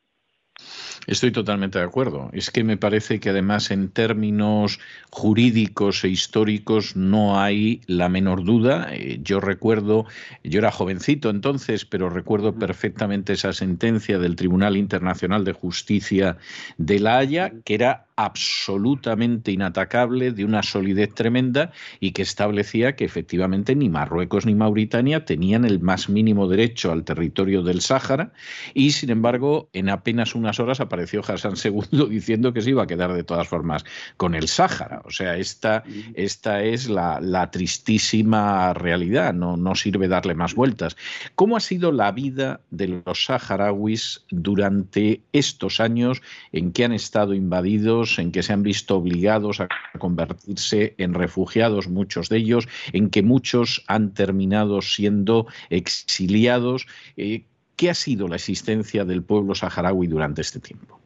Estoy 1.06 1.30
totalmente 1.30 1.78
de 1.78 1.84
acuerdo. 1.84 2.30
Es 2.32 2.50
que 2.50 2.64
me 2.64 2.76
parece 2.76 3.20
que 3.20 3.30
además 3.30 3.70
en 3.70 3.90
términos 3.90 4.80
jurídicos 5.10 6.04
e 6.04 6.08
históricos 6.08 6.96
no 6.96 7.40
hay 7.40 7.80
la 7.86 8.08
menor 8.08 8.44
duda. 8.44 8.88
Eh, 8.92 9.20
yo 9.22 9.40
recuerdo, 9.40 10.06
yo 10.42 10.58
era 10.58 10.72
jovencito 10.72 11.30
entonces, 11.30 11.84
pero 11.84 12.10
recuerdo 12.10 12.56
perfectamente 12.56 13.34
esa 13.34 13.52
sentencia 13.52 14.18
del 14.18 14.36
Tribunal 14.36 14.76
Internacional 14.76 15.44
de 15.44 15.52
Justicia 15.52 16.36
de 16.76 16.98
La 16.98 17.18
Haya, 17.18 17.52
que 17.64 17.74
era 17.74 18.07
absolutamente 18.18 19.52
inatacable, 19.52 20.32
de 20.32 20.44
una 20.44 20.64
solidez 20.64 21.14
tremenda 21.14 21.70
y 22.00 22.10
que 22.10 22.22
establecía 22.22 22.96
que 22.96 23.04
efectivamente 23.04 23.76
ni 23.76 23.88
Marruecos 23.88 24.44
ni 24.44 24.56
Mauritania 24.56 25.24
tenían 25.24 25.64
el 25.64 25.78
más 25.78 26.08
mínimo 26.08 26.48
derecho 26.48 26.90
al 26.90 27.04
territorio 27.04 27.62
del 27.62 27.80
Sáhara 27.80 28.32
y 28.74 28.90
sin 28.90 29.10
embargo 29.10 29.70
en 29.72 29.88
apenas 29.88 30.34
unas 30.34 30.58
horas 30.58 30.80
apareció 30.80 31.22
Hassan 31.24 31.54
II 31.62 32.08
diciendo 32.10 32.52
que 32.52 32.60
se 32.60 32.70
iba 32.70 32.82
a 32.82 32.86
quedar 32.88 33.12
de 33.12 33.22
todas 33.22 33.46
formas 33.46 33.84
con 34.16 34.34
el 34.34 34.48
Sáhara. 34.48 35.00
O 35.04 35.12
sea, 35.12 35.36
esta, 35.36 35.84
esta 36.14 36.64
es 36.64 36.88
la, 36.88 37.20
la 37.20 37.52
tristísima 37.52 38.74
realidad, 38.74 39.32
no, 39.32 39.56
no 39.56 39.76
sirve 39.76 40.08
darle 40.08 40.34
más 40.34 40.56
vueltas. 40.56 40.96
¿Cómo 41.36 41.56
ha 41.56 41.60
sido 41.60 41.92
la 41.92 42.10
vida 42.10 42.62
de 42.70 43.02
los 43.06 43.26
saharauis 43.26 44.24
durante 44.28 45.20
estos 45.32 45.78
años 45.78 46.20
en 46.50 46.72
que 46.72 46.84
han 46.84 46.92
estado 46.92 47.32
invadidos 47.32 48.07
en 48.18 48.32
que 48.32 48.42
se 48.42 48.52
han 48.52 48.62
visto 48.62 48.96
obligados 48.96 49.60
a 49.60 49.68
convertirse 49.98 50.94
en 50.98 51.14
refugiados, 51.14 51.88
muchos 51.88 52.28
de 52.28 52.38
ellos, 52.38 52.68
en 52.92 53.10
que 53.10 53.22
muchos 53.22 53.84
han 53.86 54.14
terminado 54.14 54.80
siendo 54.80 55.46
exiliados. 55.68 56.86
Eh, 57.16 57.44
¿Qué 57.76 57.90
ha 57.90 57.94
sido 57.94 58.26
la 58.28 58.36
existencia 58.36 59.04
del 59.04 59.22
pueblo 59.22 59.54
saharaui 59.54 60.06
durante 60.06 60.40
este 60.40 60.60
tiempo? 60.60 60.97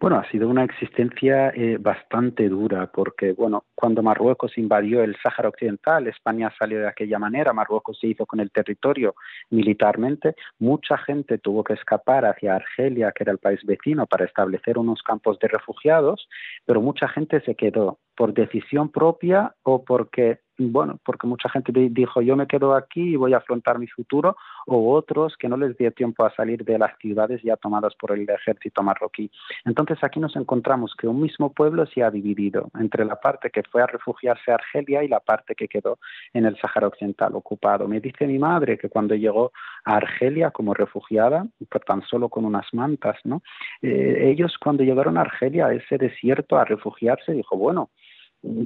Bueno, 0.00 0.16
ha 0.16 0.30
sido 0.30 0.48
una 0.48 0.64
existencia 0.64 1.50
eh, 1.50 1.76
bastante 1.78 2.48
dura 2.48 2.90
porque, 2.92 3.32
bueno, 3.32 3.64
cuando 3.74 4.02
Marruecos 4.02 4.56
invadió 4.56 5.02
el 5.02 5.14
Sáhara 5.22 5.50
Occidental, 5.50 6.06
España 6.06 6.52
salió 6.58 6.80
de 6.80 6.88
aquella 6.88 7.18
manera, 7.18 7.52
Marruecos 7.52 7.98
se 8.00 8.06
hizo 8.08 8.24
con 8.24 8.40
el 8.40 8.50
territorio 8.50 9.14
militarmente, 9.50 10.36
mucha 10.58 10.96
gente 10.96 11.38
tuvo 11.38 11.64
que 11.64 11.74
escapar 11.74 12.24
hacia 12.24 12.56
Argelia, 12.56 13.12
que 13.12 13.24
era 13.24 13.32
el 13.32 13.38
país 13.38 13.60
vecino, 13.64 14.06
para 14.06 14.24
establecer 14.24 14.78
unos 14.78 15.02
campos 15.02 15.38
de 15.38 15.48
refugiados, 15.48 16.28
pero 16.64 16.80
mucha 16.80 17.06
gente 17.08 17.40
se 17.42 17.54
quedó 17.54 17.98
por 18.16 18.32
decisión 18.32 18.90
propia 18.90 19.54
o 19.64 19.84
porque 19.84 20.40
bueno, 20.58 20.98
porque 21.04 21.26
mucha 21.26 21.48
gente 21.48 21.72
dijo 21.72 22.22
yo 22.22 22.36
me 22.36 22.46
quedo 22.46 22.74
aquí 22.74 23.00
y 23.00 23.16
voy 23.16 23.34
a 23.34 23.38
afrontar 23.38 23.78
mi 23.78 23.86
futuro, 23.86 24.36
o 24.66 24.94
otros 24.94 25.36
que 25.36 25.48
no 25.48 25.56
les 25.56 25.76
dio 25.76 25.90
tiempo 25.92 26.24
a 26.24 26.34
salir 26.34 26.64
de 26.64 26.78
las 26.78 26.96
ciudades 26.98 27.42
ya 27.42 27.56
tomadas 27.56 27.94
por 27.96 28.12
el 28.12 28.28
ejército 28.28 28.82
marroquí. 28.82 29.30
Entonces 29.64 29.98
aquí 30.02 30.20
nos 30.20 30.36
encontramos 30.36 30.94
que 30.96 31.08
un 31.08 31.20
mismo 31.20 31.52
pueblo 31.52 31.86
se 31.86 32.02
ha 32.02 32.10
dividido 32.10 32.70
entre 32.78 33.04
la 33.04 33.16
parte 33.16 33.50
que 33.50 33.62
fue 33.70 33.82
a 33.82 33.86
refugiarse 33.86 34.50
a 34.50 34.54
Argelia 34.54 35.02
y 35.02 35.08
la 35.08 35.20
parte 35.20 35.54
que 35.54 35.68
quedó 35.68 35.98
en 36.32 36.46
el 36.46 36.56
Sáhara 36.58 36.88
Occidental 36.88 37.34
ocupado. 37.34 37.88
Me 37.88 38.00
dice 38.00 38.26
mi 38.26 38.38
madre 38.38 38.78
que 38.78 38.88
cuando 38.88 39.14
llegó 39.14 39.52
a 39.84 39.96
Argelia 39.96 40.50
como 40.50 40.74
refugiada, 40.74 41.46
por 41.68 41.82
tan 41.82 42.02
solo 42.02 42.28
con 42.28 42.44
unas 42.44 42.66
mantas, 42.72 43.16
¿no? 43.24 43.42
Eh, 43.82 44.30
ellos 44.30 44.56
cuando 44.58 44.82
llegaron 44.82 45.18
a 45.18 45.22
Argelia, 45.22 45.66
a 45.66 45.74
ese 45.74 45.98
desierto, 45.98 46.56
a 46.56 46.64
refugiarse, 46.64 47.32
dijo, 47.32 47.56
bueno, 47.56 47.90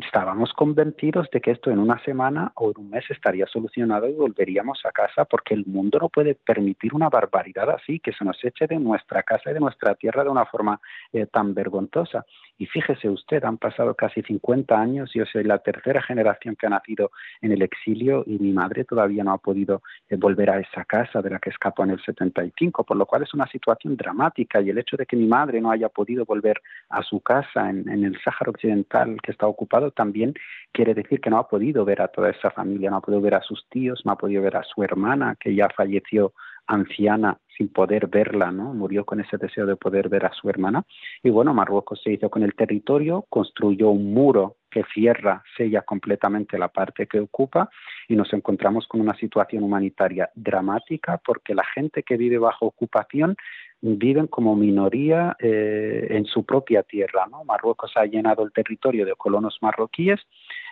estábamos 0.03 0.53
convencidos 0.53 1.29
de 1.31 1.41
que 1.41 1.53
esto 1.53 1.71
en 1.71 1.79
una 1.79 2.03
semana 2.05 2.53
o 2.57 2.71
en 2.71 2.85
un 2.85 2.91
mes 2.91 3.05
estaría 3.11 3.47
solucionado 3.47 4.09
y 4.09 4.15
volveríamos 4.15 4.81
a 4.85 4.91
casa 4.91 5.25
porque 5.25 5.55
el 5.55 5.67
mundo 5.67 5.99
no 6.01 6.09
puede 6.09 6.35
permitir 6.35 6.95
una 6.95 7.09
barbaridad 7.09 7.71
así, 7.71 8.01
que 8.01 8.13
se 8.13 8.25
nos 8.25 8.43
eche 8.45 8.67
de 8.67 8.79
nuestra 8.79 9.23
casa 9.23 9.51
y 9.51 9.55
de 9.55 9.61
nuestra 9.61 9.95
tierra 9.95 10.25
de 10.25 10.31
una 10.31 10.47
forma 10.47 10.81
eh, 11.13 11.27
tan 11.27 11.55
vergonzosa. 11.55 12.25
Y 12.59 12.67
fíjese 12.67 13.09
usted, 13.09 13.45
han 13.45 13.57
pasado 13.57 13.95
casi 13.95 14.21
50 14.21 14.79
años, 14.79 15.11
yo 15.15 15.25
soy 15.27 15.45
la 15.45 15.59
tercera 15.59 16.03
generación 16.03 16.57
que 16.57 16.67
ha 16.67 16.71
nacido 16.71 17.13
en 17.41 17.53
el 17.53 17.63
exilio 17.63 18.25
y 18.27 18.39
mi 18.39 18.53
madre 18.53 18.85
todavía 18.85 19.23
no 19.23 19.33
ha 19.33 19.39
podido 19.39 19.83
eh, 20.09 20.17
volver 20.17 20.51
a 20.51 20.59
esa 20.59 20.85
casa 20.85 21.23
de 21.23 21.31
la 21.31 21.39
que 21.39 21.51
escapó 21.51 21.85
en 21.85 21.91
el 21.91 22.03
75, 22.03 22.83
por 22.83 22.97
lo 22.97 23.07
cual 23.07 23.23
es 23.23 23.33
una 23.33 23.47
situación 23.47 23.97
dramática 23.97 24.61
y 24.61 24.71
el 24.71 24.79
hecho 24.79 24.97
de 24.97 25.07
que 25.07 25.17
mi 25.17 25.27
madre 25.27 25.61
no 25.61 25.71
haya 25.71 25.89
podido 25.89 26.25
volver 26.25 26.61
a 26.89 27.03
su 27.05 27.21
casa 27.21 27.71
en, 27.71 27.89
en 27.89 28.03
el 28.03 28.21
Sáhara 28.23 28.51
Occidental 28.51 29.19
que 29.23 29.31
está 29.31 29.47
ocupado 29.47 29.93
también 29.93 30.35
quiere 30.73 30.95
decir 30.95 31.21
que 31.21 31.31
no 31.31 31.39
ha 31.39 31.49
podido 31.49 31.85
ver 31.85 32.03
a 32.03 32.09
toda 32.09 32.31
esa 32.31 32.51
familia, 32.51 32.91
no 32.91 32.97
ha 32.97 33.01
podido 33.01 33.21
ver 33.21 33.37
a 33.37 33.43
sus 33.43 33.69
tíos, 33.69 34.03
no 34.05 34.13
ha 34.13 34.17
podido 34.17 34.43
ver 34.43 34.57
a 34.57 34.65
su 34.65 34.83
hermana 34.83 35.37
que 35.39 35.55
ya 35.55 35.69
falleció 35.69 36.33
anciana 36.69 37.39
sin 37.57 37.69
poder 37.69 38.07
verla, 38.07 38.53
¿no? 38.53 38.73
Murió 38.73 39.05
con 39.05 39.21
ese 39.21 39.37
deseo 39.37 39.67
de 39.67 39.75
poder 39.75 40.09
ver 40.09 40.25
a 40.25 40.33
su 40.33 40.49
hermana. 40.49 40.85
Y 41.25 41.31
bueno, 41.31 41.53
Marruecos 41.53 42.01
se 42.03 42.13
hizo 42.13 42.31
con 42.31 42.45
el 42.45 42.55
territorio, 42.55 43.27
construyó 43.29 43.91
un 43.91 44.15
muro 44.15 44.57
que 44.71 44.85
cierra, 44.95 45.43
sella 45.57 45.83
completamente 45.83 46.59
la 46.59 46.69
parte 46.69 47.07
que 47.07 47.19
ocupa 47.19 47.69
y 48.07 48.15
nos 48.15 48.33
encontramos 48.33 48.87
con 48.87 49.01
una 49.01 49.17
situación 49.17 49.65
humanitaria 49.65 50.31
dramática 50.35 51.21
porque 51.25 51.55
la 51.55 51.65
gente 51.65 52.03
que 52.03 52.17
vive 52.17 52.39
bajo 52.39 52.67
ocupación 52.67 53.37
viven 53.81 54.27
como 54.27 54.57
minoría 54.57 55.37
eh, 55.39 56.09
en 56.11 56.27
su 56.27 56.45
propia 56.45 56.83
tierra. 56.83 57.27
¿no? 57.31 57.45
Marruecos 57.45 57.93
ha 57.97 58.05
llenado 58.07 58.45
el 58.45 58.53
territorio 58.53 59.07
de 59.07 59.15
colonos 59.15 59.59
marroquíes, 59.61 60.21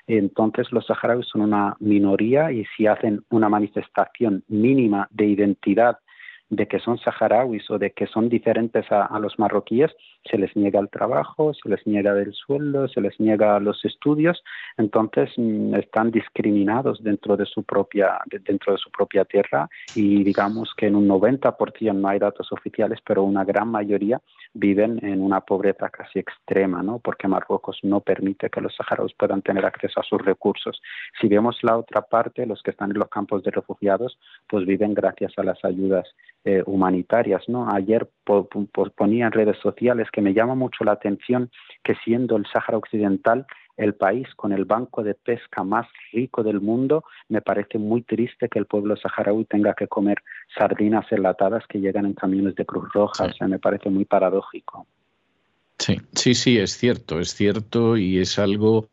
entonces 0.06 0.70
los 0.72 0.86
saharauis 0.86 1.26
son 1.26 1.42
una 1.42 1.76
minoría 1.80 2.52
y 2.52 2.64
si 2.76 2.86
hacen 2.86 3.24
una 3.30 3.48
manifestación 3.48 4.44
mínima 4.48 5.08
de 5.10 5.26
identidad 5.26 5.98
de 6.48 6.66
que 6.66 6.78
son 6.78 6.98
saharauis 6.98 7.68
o 7.70 7.78
de 7.78 7.90
que 7.90 8.06
son 8.06 8.28
diferentes 8.28 8.84
a, 8.90 9.18
los 9.18 9.38
marroquíes, 9.38 9.90
se 10.30 10.38
les 10.38 10.54
niega 10.56 10.78
el 10.78 10.88
trabajo, 10.88 11.52
se 11.54 11.68
les 11.68 11.84
niega 11.86 12.12
el 12.12 12.32
sueldo, 12.32 12.88
se 12.88 13.00
les 13.00 13.18
niega 13.18 13.58
los 13.58 13.84
estudios, 13.84 14.42
entonces 14.76 15.30
mm, 15.36 15.74
están 15.74 16.10
discriminados 16.10 17.02
dentro 17.02 17.36
de 17.36 17.46
su 17.46 17.62
propia 17.64 18.18
dentro 18.44 18.72
de 18.72 18.78
su 18.78 18.90
propia 18.90 19.24
tierra 19.24 19.68
y 19.94 20.22
digamos 20.22 20.72
que 20.76 20.86
en 20.86 20.96
un 20.96 21.08
90% 21.08 21.94
no 21.94 22.08
hay 22.08 22.18
datos 22.18 22.52
oficiales, 22.52 23.00
pero 23.04 23.24
una 23.24 23.44
gran 23.44 23.68
mayoría 23.68 24.20
viven 24.54 25.04
en 25.04 25.22
una 25.22 25.40
pobreza 25.40 25.88
casi 25.90 26.18
extrema, 26.18 26.82
¿no? 26.82 26.98
Porque 26.98 27.28
Marruecos 27.28 27.78
no 27.82 28.00
permite 28.00 28.50
que 28.50 28.60
los 28.60 28.74
saharauis 28.76 29.14
puedan 29.14 29.42
tener 29.42 29.64
acceso 29.64 30.00
a 30.00 30.04
sus 30.04 30.24
recursos. 30.24 30.80
Si 31.20 31.28
vemos 31.28 31.58
la 31.62 31.76
otra 31.76 32.02
parte, 32.02 32.46
los 32.46 32.62
que 32.62 32.70
están 32.70 32.90
en 32.90 32.98
los 32.98 33.08
campos 33.08 33.42
de 33.42 33.50
refugiados, 33.50 34.18
pues 34.48 34.64
viven 34.64 34.94
gracias 34.94 35.32
a 35.36 35.42
las 35.42 35.62
ayudas 35.64 36.06
eh, 36.48 36.62
humanitarias. 36.64 37.42
¿no? 37.48 37.68
Ayer 37.68 38.08
ponía 38.94 39.26
en 39.26 39.32
redes 39.32 39.58
sociales 39.58 40.06
que 40.12 40.22
me 40.22 40.32
llama 40.32 40.54
mucho 40.54 40.84
la 40.84 40.92
atención 40.92 41.50
que 41.82 41.96
siendo 42.04 42.36
el 42.36 42.46
Sáhara 42.46 42.78
Occidental 42.78 43.46
el 43.76 43.94
país 43.94 44.28
con 44.36 44.52
el 44.52 44.64
banco 44.64 45.02
de 45.02 45.14
pesca 45.14 45.64
más 45.64 45.88
rico 46.12 46.44
del 46.44 46.60
mundo, 46.60 47.02
me 47.28 47.42
parece 47.42 47.78
muy 47.78 48.02
triste 48.02 48.48
que 48.48 48.60
el 48.60 48.66
pueblo 48.66 48.96
saharaui 48.96 49.44
tenga 49.44 49.74
que 49.74 49.88
comer 49.88 50.18
sardinas 50.56 51.04
enlatadas 51.10 51.64
que 51.68 51.80
llegan 51.80 52.06
en 52.06 52.14
camiones 52.14 52.54
de 52.54 52.64
Cruz 52.64 52.92
Roja. 52.94 53.24
O 53.24 53.32
sea, 53.32 53.48
me 53.48 53.58
parece 53.58 53.90
muy 53.90 54.04
paradójico. 54.04 54.86
Sí, 55.78 56.00
sí, 56.12 56.34
sí, 56.34 56.58
es 56.58 56.76
cierto, 56.76 57.18
es 57.18 57.34
cierto 57.34 57.96
y 57.96 58.18
es 58.18 58.38
algo 58.38 58.88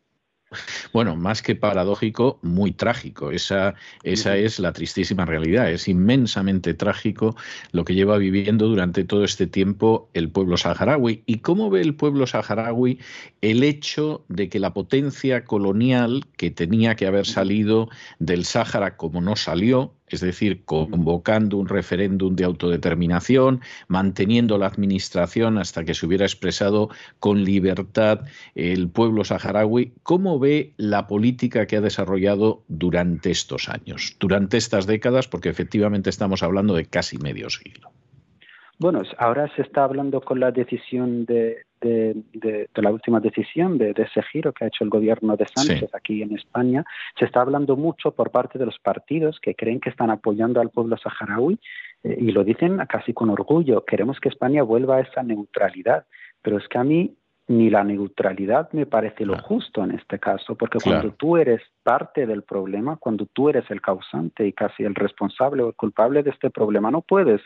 bueno, 0.92 1.16
más 1.16 1.42
que 1.42 1.54
paradójico, 1.54 2.38
muy 2.42 2.72
trágico. 2.72 3.30
Esa, 3.30 3.74
esa 4.02 4.36
es 4.36 4.58
la 4.58 4.72
tristísima 4.72 5.24
realidad. 5.24 5.70
Es 5.70 5.88
inmensamente 5.88 6.74
trágico 6.74 7.36
lo 7.72 7.84
que 7.84 7.94
lleva 7.94 8.18
viviendo 8.18 8.68
durante 8.68 9.04
todo 9.04 9.24
este 9.24 9.46
tiempo 9.46 10.08
el 10.14 10.30
pueblo 10.30 10.56
saharaui. 10.56 11.22
¿Y 11.26 11.38
cómo 11.38 11.70
ve 11.70 11.80
el 11.80 11.94
pueblo 11.94 12.26
saharaui 12.26 12.98
el 13.40 13.62
hecho 13.62 14.24
de 14.28 14.48
que 14.48 14.58
la 14.58 14.72
potencia 14.72 15.44
colonial 15.44 16.24
que 16.36 16.50
tenía 16.50 16.94
que 16.96 17.06
haber 17.06 17.26
salido 17.26 17.88
del 18.18 18.44
Sáhara 18.44 18.96
como 18.96 19.20
no 19.20 19.36
salió, 19.36 19.94
es 20.14 20.20
decir, 20.20 20.62
convocando 20.64 21.56
un 21.56 21.68
referéndum 21.68 22.34
de 22.36 22.44
autodeterminación, 22.44 23.60
manteniendo 23.88 24.58
la 24.58 24.66
administración 24.66 25.58
hasta 25.58 25.84
que 25.84 25.94
se 25.94 26.06
hubiera 26.06 26.24
expresado 26.24 26.88
con 27.18 27.44
libertad 27.44 28.20
el 28.54 28.88
pueblo 28.88 29.24
saharaui. 29.24 29.92
¿Cómo 30.02 30.38
ve 30.38 30.72
la 30.76 31.06
política 31.06 31.66
que 31.66 31.76
ha 31.76 31.80
desarrollado 31.80 32.62
durante 32.68 33.30
estos 33.30 33.68
años, 33.68 34.16
durante 34.18 34.56
estas 34.56 34.86
décadas? 34.86 35.28
Porque 35.28 35.48
efectivamente 35.48 36.10
estamos 36.10 36.42
hablando 36.42 36.74
de 36.74 36.86
casi 36.86 37.18
medio 37.18 37.50
siglo. 37.50 37.90
Bueno, 38.78 39.02
ahora 39.18 39.48
se 39.54 39.62
está 39.62 39.84
hablando 39.84 40.20
con 40.20 40.40
la 40.40 40.50
decisión 40.50 41.24
de, 41.26 41.64
de, 41.80 42.68
la 42.74 42.90
última 42.90 43.20
decisión, 43.20 43.78
de, 43.78 43.90
ese 43.90 44.22
giro 44.32 44.52
que 44.52 44.64
ha 44.64 44.68
hecho 44.68 44.84
el 44.84 44.90
gobierno 44.90 45.36
de 45.36 45.46
Sánchez 45.54 45.94
aquí 45.94 46.22
en 46.22 46.34
España, 46.34 46.84
se 47.18 47.24
está 47.24 47.40
hablando 47.40 47.76
mucho 47.76 48.10
por 48.12 48.30
parte 48.30 48.58
de 48.58 48.66
los 48.66 48.78
partidos 48.80 49.38
que 49.40 49.54
creen 49.54 49.80
que 49.80 49.90
están 49.90 50.10
apoyando 50.10 50.60
al 50.60 50.70
pueblo 50.70 50.96
saharaui 50.96 51.58
eh, 52.02 52.16
y 52.20 52.32
lo 52.32 52.42
dicen 52.42 52.78
casi 52.88 53.12
con 53.12 53.30
orgullo. 53.30 53.84
Queremos 53.84 54.18
que 54.18 54.28
España 54.28 54.62
vuelva 54.62 54.96
a 54.96 55.00
esa 55.00 55.22
neutralidad. 55.22 56.06
Pero 56.44 56.58
es 56.58 56.68
que 56.68 56.76
a 56.76 56.84
mí 56.84 57.16
ni 57.46 57.68
la 57.68 57.84
neutralidad 57.84 58.72
me 58.72 58.86
parece 58.86 59.26
lo 59.26 59.38
justo 59.38 59.84
en 59.84 59.92
este 59.92 60.18
caso, 60.18 60.54
porque 60.54 60.78
cuando 60.82 61.12
tú 61.12 61.36
eres 61.36 61.60
parte 61.82 62.26
del 62.26 62.42
problema, 62.42 62.96
cuando 62.96 63.26
tú 63.26 63.50
eres 63.50 63.70
el 63.70 63.82
causante 63.82 64.46
y 64.46 64.52
casi 64.52 64.84
el 64.84 64.94
responsable 64.94 65.62
o 65.62 65.68
el 65.68 65.74
culpable 65.74 66.22
de 66.22 66.30
este 66.30 66.50
problema, 66.50 66.90
no 66.90 67.02
puedes 67.02 67.42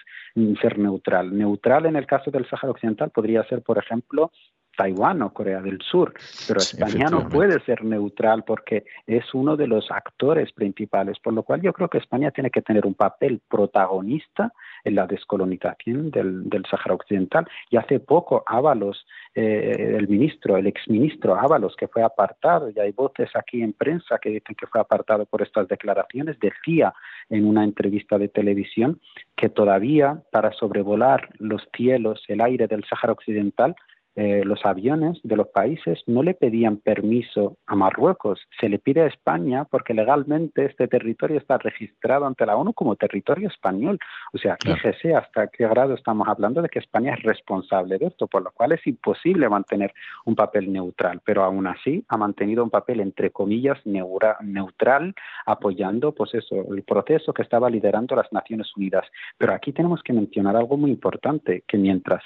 ser 0.61 0.79
neutral. 0.79 1.37
Neutral 1.37 1.87
en 1.87 1.97
el 1.97 2.07
caso 2.07 2.31
del 2.31 2.49
Sáhara 2.49 2.71
Occidental 2.71 3.11
podría 3.11 3.43
ser, 3.45 3.63
por 3.63 3.79
ejemplo, 3.79 4.31
Taiwán 4.79 5.21
o 5.23 5.33
Corea 5.33 5.61
del 5.61 5.81
Sur, 5.83 6.15
pero 6.47 6.61
España 6.61 7.09
no 7.11 7.29
puede 7.29 7.59
ser 7.65 7.85
neutral 7.85 8.45
porque 8.45 8.85
es 9.09 9.35
uno 9.35 9.57
de 9.57 9.67
los 9.67 9.91
actores 9.91 10.53
principales, 10.53 11.19
por 11.19 11.33
lo 11.33 11.43
cual 11.43 11.61
yo 11.61 11.73
creo 11.73 11.89
que 11.89 11.99
España 11.99 12.31
tiene 12.31 12.51
que 12.51 12.63
tener 12.63 12.87
un 12.87 12.95
papel 12.95 13.41
protagonista 13.49 14.53
en 14.85 14.95
la 14.95 15.09
descolonización 15.09 16.13
del, 16.13 16.49
del 16.49 16.65
Sáhara 16.67 16.95
Occidental. 16.95 17.49
Y 17.71 17.77
hace 17.77 17.99
poco 17.99 18.45
Ábalos, 18.47 19.05
eh, 19.35 19.97
el 19.99 20.07
ministro, 20.07 20.57
el 20.57 20.69
exministro 20.69 21.35
Ábalos, 21.35 21.75
que 21.75 21.89
fue 21.89 22.05
apartado, 22.05 22.71
y 22.71 22.79
hay 22.79 22.93
voces 22.93 23.31
aquí 23.35 23.63
en 23.63 23.73
prensa 23.73 24.19
que 24.19 24.31
dicen 24.31 24.55
que 24.55 24.69
fue 24.69 24.81
apartado 24.81 25.27
por 25.27 25.43
estas 25.43 25.67
declaraciones, 25.67 26.39
decía 26.39 26.95
en 27.31 27.47
una 27.47 27.65
entrevista 27.65 28.17
de 28.17 28.29
televisión 28.29 29.01
que 29.35 29.49
todavía 29.49 30.23
para 30.31 30.53
sobrevolar 30.53 31.29
los 31.39 31.69
cielos, 31.77 32.23
el 32.29 32.41
aire 32.41 32.69
del 32.69 32.85
Sáhara 32.85 33.13
Occidental, 33.13 33.75
eh, 34.21 34.43
los 34.45 34.67
aviones 34.67 35.21
de 35.23 35.37
los 35.37 35.47
países 35.47 36.03
no 36.09 36.25
le 36.25 36.35
pedían 36.35 36.79
permiso 36.79 37.57
a 37.69 37.77
Marruecos, 37.77 38.41
se 38.59 38.69
le 38.69 38.81
pide 38.81 39.03
a 39.03 39.07
España 39.07 39.65
porque 39.65 39.95
legalmente 39.95 40.65
este 40.65 40.89
territorio 40.89 41.39
está 41.39 41.57
registrado 41.57 42.27
ante 42.27 42.45
la 42.45 42.57
ONU 42.57 42.73
como 42.73 42.97
territorio 42.97 43.47
español. 43.47 43.97
O 44.33 44.39
sea, 44.39 44.57
fíjese 44.61 45.15
hasta 45.15 45.47
qué 45.47 45.69
grado 45.69 45.95
estamos 45.95 46.27
hablando 46.27 46.61
de 46.63 46.69
que 46.69 46.81
España 46.81 47.15
es 47.15 47.23
responsable 47.23 47.97
de 47.97 48.07
esto, 48.07 48.27
por 48.27 48.43
lo 48.43 48.51
cual 48.51 48.73
es 48.73 48.85
imposible 48.89 49.49
mantener 49.49 49.95
un 50.25 50.35
papel 50.35 50.73
neutral, 50.73 51.21
pero 51.25 51.45
aún 51.45 51.69
así 51.69 52.05
ha 52.09 52.17
mantenido 52.17 52.65
un 52.65 52.71
papel 52.71 52.99
entre 52.99 53.31
comillas 53.31 53.79
neutral, 53.87 55.15
apoyando 55.47 56.11
pues 56.11 56.35
eso, 56.35 56.57
el 56.75 56.83
proceso 56.83 57.33
que 57.33 57.43
estaba 57.43 57.71
liderando 57.71 58.17
las 58.17 58.33
Naciones 58.33 58.67
Unidas. 58.77 59.07
Pero 59.39 59.55
aquí 59.55 59.73
tenemos 59.73 60.03
que 60.03 60.13
mencionar 60.13 60.57
algo 60.57 60.77
muy 60.77 60.91
importante, 60.91 61.63
que 61.69 61.79
mientras 61.79 62.25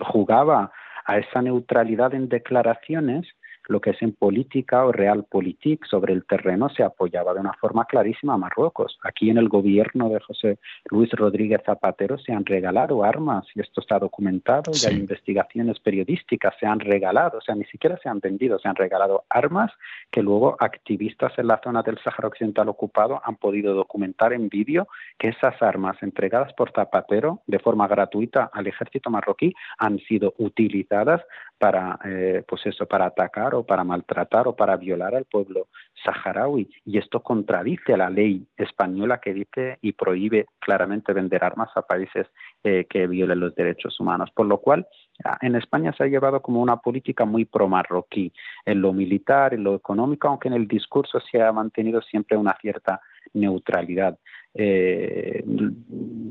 jugaba 0.00 0.72
a 1.04 1.18
esa 1.18 1.42
neutralidad 1.42 2.14
en 2.14 2.28
declaraciones 2.28 3.26
lo 3.70 3.80
que 3.80 3.90
es 3.90 4.02
en 4.02 4.12
política 4.12 4.84
o 4.84 4.90
realpolitik 4.90 5.86
sobre 5.86 6.12
el 6.12 6.26
terreno 6.26 6.68
se 6.70 6.82
apoyaba 6.82 7.32
de 7.32 7.40
una 7.40 7.52
forma 7.52 7.84
clarísima 7.84 8.34
a 8.34 8.36
Marruecos. 8.36 8.98
Aquí 9.04 9.30
en 9.30 9.38
el 9.38 9.48
gobierno 9.48 10.08
de 10.08 10.18
José 10.18 10.58
Luis 10.90 11.10
Rodríguez 11.12 11.62
Zapatero 11.64 12.18
se 12.18 12.32
han 12.32 12.44
regalado 12.44 13.04
armas 13.04 13.46
y 13.54 13.60
esto 13.60 13.80
está 13.80 14.00
documentado 14.00 14.72
y 14.74 14.86
hay 14.86 14.96
investigaciones 14.96 15.78
periodísticas, 15.78 16.54
se 16.58 16.66
han 16.66 16.80
regalado, 16.80 17.38
o 17.38 17.40
sea, 17.40 17.54
ni 17.54 17.64
siquiera 17.66 17.96
se 18.02 18.08
han 18.08 18.18
vendido, 18.18 18.58
se 18.58 18.68
han 18.68 18.74
regalado 18.74 19.22
armas 19.28 19.70
que 20.10 20.20
luego 20.20 20.56
activistas 20.58 21.32
en 21.38 21.46
la 21.46 21.60
zona 21.62 21.82
del 21.82 21.98
Sáhara 22.02 22.26
Occidental 22.26 22.68
ocupado 22.68 23.22
han 23.24 23.36
podido 23.36 23.74
documentar 23.74 24.32
en 24.32 24.48
vídeo 24.48 24.88
que 25.16 25.28
esas 25.28 25.62
armas 25.62 25.96
entregadas 26.02 26.52
por 26.54 26.72
Zapatero 26.72 27.40
de 27.46 27.60
forma 27.60 27.86
gratuita 27.86 28.50
al 28.52 28.66
ejército 28.66 29.10
marroquí 29.10 29.54
han 29.78 30.00
sido 30.00 30.34
utilizadas 30.38 31.22
para, 31.60 31.98
eh, 32.06 32.42
pues 32.48 32.64
eso, 32.64 32.86
para 32.86 33.06
atacar 33.06 33.54
o 33.54 33.59
para 33.64 33.84
maltratar 33.84 34.48
o 34.48 34.56
para 34.56 34.76
violar 34.76 35.14
al 35.14 35.24
pueblo 35.24 35.68
saharaui. 36.04 36.68
Y 36.84 36.98
esto 36.98 37.20
contradice 37.20 37.96
la 37.96 38.10
ley 38.10 38.46
española 38.56 39.20
que 39.20 39.34
dice 39.34 39.78
y 39.82 39.92
prohíbe 39.92 40.46
claramente 40.58 41.12
vender 41.12 41.44
armas 41.44 41.70
a 41.74 41.82
países 41.82 42.26
eh, 42.64 42.86
que 42.88 43.06
violen 43.06 43.40
los 43.40 43.54
derechos 43.54 43.98
humanos. 44.00 44.30
Por 44.34 44.46
lo 44.46 44.58
cual, 44.58 44.86
ah, 45.24 45.38
en 45.40 45.56
España 45.56 45.92
se 45.96 46.04
ha 46.04 46.06
llevado 46.06 46.40
como 46.42 46.60
una 46.60 46.76
política 46.76 47.24
muy 47.24 47.44
pro-marroquí 47.44 48.32
en 48.64 48.80
lo 48.80 48.92
militar, 48.92 49.54
en 49.54 49.64
lo 49.64 49.74
económico, 49.74 50.28
aunque 50.28 50.48
en 50.48 50.54
el 50.54 50.66
discurso 50.66 51.20
se 51.20 51.42
ha 51.42 51.52
mantenido 51.52 52.00
siempre 52.02 52.36
una 52.36 52.56
cierta 52.60 53.00
neutralidad. 53.34 54.18
Eh, 54.54 55.44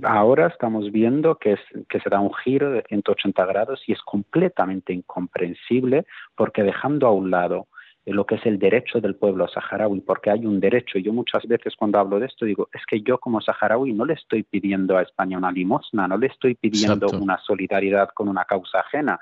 ahora 0.04 0.48
estamos 0.48 0.92
viendo 0.92 1.36
que, 1.36 1.54
es, 1.54 1.60
que 1.88 2.00
se 2.00 2.10
da 2.10 2.20
un 2.20 2.34
giro 2.34 2.72
de 2.72 2.84
180 2.90 3.46
grados 3.46 3.82
y 3.88 3.94
es 3.94 4.02
completamente 4.02 4.94
incomprensible 4.94 6.06
porque 6.36 6.64
dejando 6.64 7.08
a 7.08 7.14
un 7.14 7.32
lado 7.32 7.68
lo 8.14 8.26
que 8.26 8.36
es 8.36 8.46
el 8.46 8.60
derecho 8.60 9.00
del 9.02 9.16
pueblo 9.16 9.48
saharaui, 9.48 10.02
porque 10.02 10.30
hay 10.30 10.46
un 10.46 10.60
derecho. 10.60 11.00
Yo 11.00 11.14
muchas 11.14 11.46
veces 11.48 11.76
cuando 11.76 12.00
hablo 12.00 12.20
de 12.20 12.28
esto 12.28 12.46
digo, 12.46 12.70
es 12.74 12.86
que 12.86 13.02
yo 13.02 13.18
como 13.20 13.42
saharaui 13.42 13.94
no 13.94 14.06
le 14.06 14.14
estoy 14.14 14.44
pidiendo 14.44 14.98
a 14.98 15.04
España 15.04 15.38
una 15.38 15.52
limosna, 15.52 16.08
no 16.08 16.18
le 16.18 16.28
estoy 16.28 16.56
pidiendo 16.56 17.08
una 17.20 17.38
solidaridad 17.40 18.10
con 18.10 18.28
una 18.28 18.46
causa 18.46 18.80
ajena. 18.80 19.20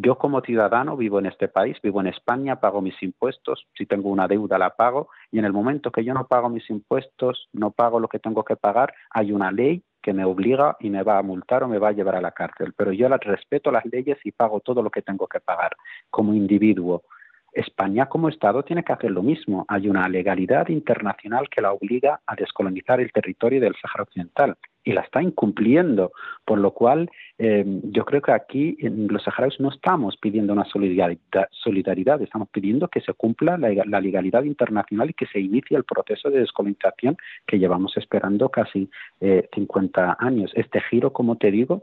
Yo 0.00 0.16
como 0.16 0.40
ciudadano 0.42 0.96
vivo 0.96 1.18
en 1.18 1.26
este 1.26 1.48
país, 1.48 1.76
vivo 1.82 2.00
en 2.00 2.06
España, 2.06 2.60
pago 2.60 2.80
mis 2.80 3.02
impuestos, 3.02 3.66
si 3.76 3.84
tengo 3.84 4.10
una 4.10 4.28
deuda 4.28 4.56
la 4.56 4.70
pago 4.70 5.08
y 5.32 5.40
en 5.40 5.44
el 5.44 5.52
momento 5.52 5.90
que 5.90 6.04
yo 6.04 6.14
no 6.14 6.28
pago 6.28 6.48
mis 6.48 6.70
impuestos, 6.70 7.48
no 7.52 7.72
pago 7.72 7.98
lo 7.98 8.06
que 8.06 8.20
tengo 8.20 8.44
que 8.44 8.54
pagar, 8.54 8.94
hay 9.10 9.32
una 9.32 9.50
ley 9.50 9.82
que 10.00 10.12
me 10.12 10.24
obliga 10.24 10.76
y 10.78 10.88
me 10.90 11.02
va 11.02 11.18
a 11.18 11.22
multar 11.22 11.64
o 11.64 11.68
me 11.68 11.80
va 11.80 11.88
a 11.88 11.92
llevar 11.92 12.14
a 12.14 12.20
la 12.20 12.30
cárcel. 12.30 12.74
Pero 12.76 12.92
yo 12.92 13.08
respeto 13.08 13.72
las 13.72 13.84
leyes 13.86 14.18
y 14.22 14.30
pago 14.30 14.60
todo 14.60 14.84
lo 14.84 14.90
que 14.90 15.02
tengo 15.02 15.26
que 15.26 15.40
pagar 15.40 15.74
como 16.10 16.32
individuo. 16.32 17.02
España 17.52 18.06
como 18.06 18.28
Estado 18.28 18.62
tiene 18.62 18.84
que 18.84 18.92
hacer 18.92 19.10
lo 19.10 19.24
mismo. 19.24 19.64
Hay 19.66 19.88
una 19.88 20.08
legalidad 20.08 20.68
internacional 20.68 21.48
que 21.48 21.60
la 21.60 21.72
obliga 21.72 22.20
a 22.24 22.36
descolonizar 22.36 23.00
el 23.00 23.10
territorio 23.10 23.60
del 23.60 23.74
Sáhara 23.74 24.04
Occidental 24.04 24.56
y 24.88 24.92
la 24.92 25.02
está 25.02 25.22
incumpliendo, 25.22 26.12
por 26.46 26.58
lo 26.58 26.70
cual 26.70 27.10
eh, 27.36 27.62
yo 27.92 28.06
creo 28.06 28.22
que 28.22 28.32
aquí 28.32 28.74
en 28.80 29.06
los 29.08 29.22
saharauis 29.22 29.60
no 29.60 29.68
estamos 29.68 30.16
pidiendo 30.16 30.54
una 30.54 30.64
solidaridad, 30.64 32.22
estamos 32.22 32.48
pidiendo 32.48 32.88
que 32.88 33.02
se 33.02 33.12
cumpla 33.12 33.58
la, 33.58 34.00
legalidad 34.00 34.44
internacional 34.44 35.10
y 35.10 35.12
que 35.12 35.26
se 35.26 35.40
inicie 35.40 35.76
el 35.76 35.84
proceso 35.84 36.30
de 36.30 36.40
descolonización 36.40 37.18
que 37.46 37.58
llevamos 37.58 37.98
esperando 37.98 38.48
casi 38.48 38.88
50 39.20 40.10
eh, 40.10 40.14
años. 40.20 40.52
Este 40.54 40.80
giro, 40.80 41.12
como 41.12 41.36
te 41.36 41.50
digo, 41.50 41.82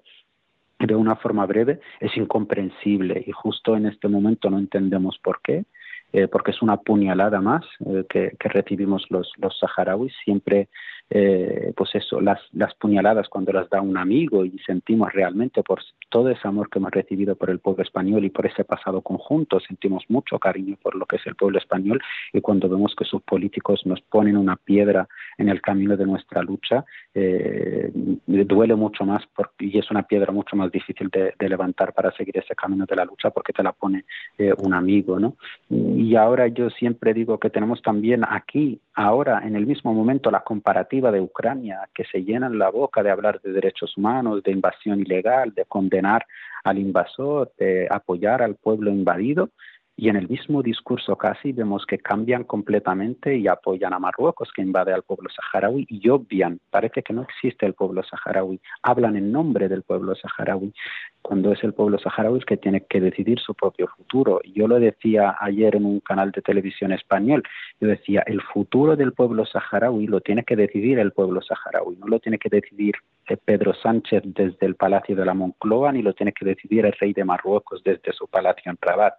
de 0.80 0.96
una 0.96 1.16
forma 1.16 1.46
breve 1.46 1.80
es 2.00 2.18
incomprensible 2.18 3.24
y 3.24 3.32
justo 3.34 3.78
en 3.78 3.86
este 3.86 4.08
momento 4.08 4.50
no 4.50 4.58
entendemos 4.58 5.20
por 5.20 5.42
qué, 5.44 5.66
eh, 6.12 6.28
porque 6.28 6.52
es 6.52 6.62
una 6.64 6.78
puñalada 6.78 7.40
más 7.40 7.66
eh, 7.86 8.04
que, 8.10 8.36
que, 8.40 8.50
recibimos 8.50 9.06
los, 9.10 9.32
los 9.38 9.58
saharauis. 9.60 10.14
Siempre 10.24 10.70
eh, 11.10 11.72
pues 11.76 11.94
eso, 11.94 12.20
las, 12.20 12.40
las 12.54 12.74
puñaladas 12.76 13.30
cuando 13.30 13.54
las 13.54 13.70
da 13.70 13.82
un 13.82 13.98
amigo 13.98 14.44
y 14.44 14.58
sentimos 14.66 15.14
realmente 15.14 15.62
por 15.62 15.82
todo 16.10 16.30
ese 16.30 16.48
amor 16.48 16.70
que 16.70 16.80
hemos 16.80 16.92
recibido 16.92 17.36
por 17.36 17.50
el 17.50 17.60
pueblo 17.60 17.84
español 17.84 18.24
y 18.26 18.30
por 18.30 18.46
ese 18.46 18.64
pasado 18.64 19.02
conjunto, 19.02 19.60
sentimos 19.60 20.04
mucho 20.10 20.40
cariño 20.40 20.78
por 20.82 20.96
lo 20.96 21.06
que 21.06 21.18
es 21.18 21.28
el 21.28 21.36
pueblo 21.36 21.60
español 21.60 22.02
y 22.34 22.42
cuando 22.42 22.70
vemos 22.70 22.96
que 22.98 23.06
sus 23.06 23.22
políticos 23.22 23.82
nos 23.86 24.02
ponen 24.02 24.38
una 24.38 24.56
piedra 24.56 25.08
en 25.38 25.50
el 25.50 25.62
camino 25.62 25.96
de 25.96 26.06
nuestra 26.06 26.42
lucha, 26.42 26.86
eh, 27.14 27.92
duele 28.26 28.76
mucho 28.76 29.06
más 29.06 29.24
y 29.60 29.78
es 29.78 29.92
una 29.92 30.04
piedra 30.04 30.32
mucho 30.32 30.56
más 30.56 30.72
difícil 30.72 31.10
de, 31.10 31.34
levantar 31.48 31.94
para 31.94 32.12
seguir 32.14 32.38
ese 32.38 32.56
camino 32.56 32.86
de 32.86 32.96
la 32.96 33.06
lucha 33.06 33.30
porque 33.30 33.54
te 33.54 33.62
la 33.62 33.72
pone 33.72 34.06
eh, 34.38 34.54
un 34.58 34.74
amigo, 34.74 35.20
¿no? 35.20 35.36
Y 35.70 36.16
ahora 36.16 36.48
yo 36.48 36.70
siempre 36.70 37.14
digo 37.14 37.40
que 37.40 37.50
tenemos 37.50 37.82
también 37.82 38.24
aquí, 38.28 38.80
ahora, 38.96 39.42
en 39.46 39.56
el 39.56 39.68
mismo 39.68 39.94
momento, 39.94 40.32
la 40.32 40.44
comparativa 40.44 40.95
de 41.02 41.22
Ucrania, 41.22 41.90
que 41.94 42.06
se 42.06 42.24
llenan 42.24 42.58
la 42.58 42.70
boca 42.70 43.04
de 43.04 43.12
hablar 43.12 43.42
de 43.42 43.52
derechos 43.52 43.98
humanos, 43.98 44.44
de 44.44 44.52
invasión 44.52 45.02
ilegal, 45.02 45.54
de 45.54 45.66
condenar 45.66 46.26
al 46.64 46.80
invasor, 46.80 47.52
de 47.58 47.88
apoyar 47.90 48.42
al 48.42 48.56
pueblo 48.56 48.92
invadido, 48.92 49.50
y 49.98 50.10
en 50.10 50.18
el 50.18 50.28
mismo 50.28 50.62
discurso 50.62 51.16
casi 51.16 51.54
vemos 51.54 51.86
que 51.86 51.98
cambian 51.98 52.44
completamente 52.44 53.36
y 53.38 53.48
apoyan 53.48 53.94
a 53.94 54.00
Marruecos 54.00 54.52
que 54.54 54.62
invade 54.62 54.94
al 54.94 55.04
pueblo 55.04 55.30
saharaui 55.30 55.86
y 55.90 56.10
obvian, 56.10 56.60
parece 56.70 57.02
que 57.02 57.14
no 57.14 57.22
existe 57.24 57.66
el 57.66 57.74
pueblo 57.74 58.04
saharaui, 58.04 58.60
hablan 58.82 59.16
en 59.16 59.32
nombre 59.32 59.70
del 59.70 59.84
pueblo 59.84 60.14
saharaui, 60.16 60.74
cuando 61.22 61.54
es 61.54 61.64
el 61.64 61.74
pueblo 61.74 61.98
saharaui 61.98 62.40
el 62.40 62.46
que 62.46 62.58
tiene 62.58 62.82
que 62.82 63.00
decidir 63.00 63.40
su 63.40 63.54
propio 63.54 63.88
futuro. 63.88 64.42
Yo 64.44 64.68
lo 64.68 64.80
decía 64.80 65.38
ayer 65.40 65.76
en 65.76 65.86
un 65.86 66.02
canal 66.02 66.32
de 66.32 66.42
televisión 66.42 66.92
español, 66.92 67.44
yo 67.80 67.88
decía, 67.88 68.24
el 68.28 68.42
futuro 68.42 68.96
del 68.96 69.14
pueblo 69.14 69.46
saharaui 69.46 70.08
lo 70.08 70.20
tiene 70.20 70.44
que 70.44 70.56
decidir 70.56 71.00
el 71.00 71.12
pueblo 71.12 71.42
saharaui, 71.42 71.96
no 71.96 72.08
lo 72.08 72.20
tiene 72.20 72.38
que 72.38 72.50
decidir 72.50 72.96
Pedro 73.44 73.74
Sánchez 73.74 74.24
desde 74.26 74.66
el 74.66 74.76
Palacio 74.76 75.16
de 75.16 75.26
la 75.26 75.34
Moncloa, 75.34 75.92
ni 75.92 76.02
lo 76.02 76.14
tiene 76.14 76.32
que 76.32 76.46
decidir 76.46 76.86
el 76.86 76.94
rey 76.94 77.14
de 77.14 77.26
Marruecos 77.26 77.84
desde 77.84 78.14
su 78.14 78.28
palacio 78.28 78.72
en 78.72 78.78
Rabat 78.82 79.16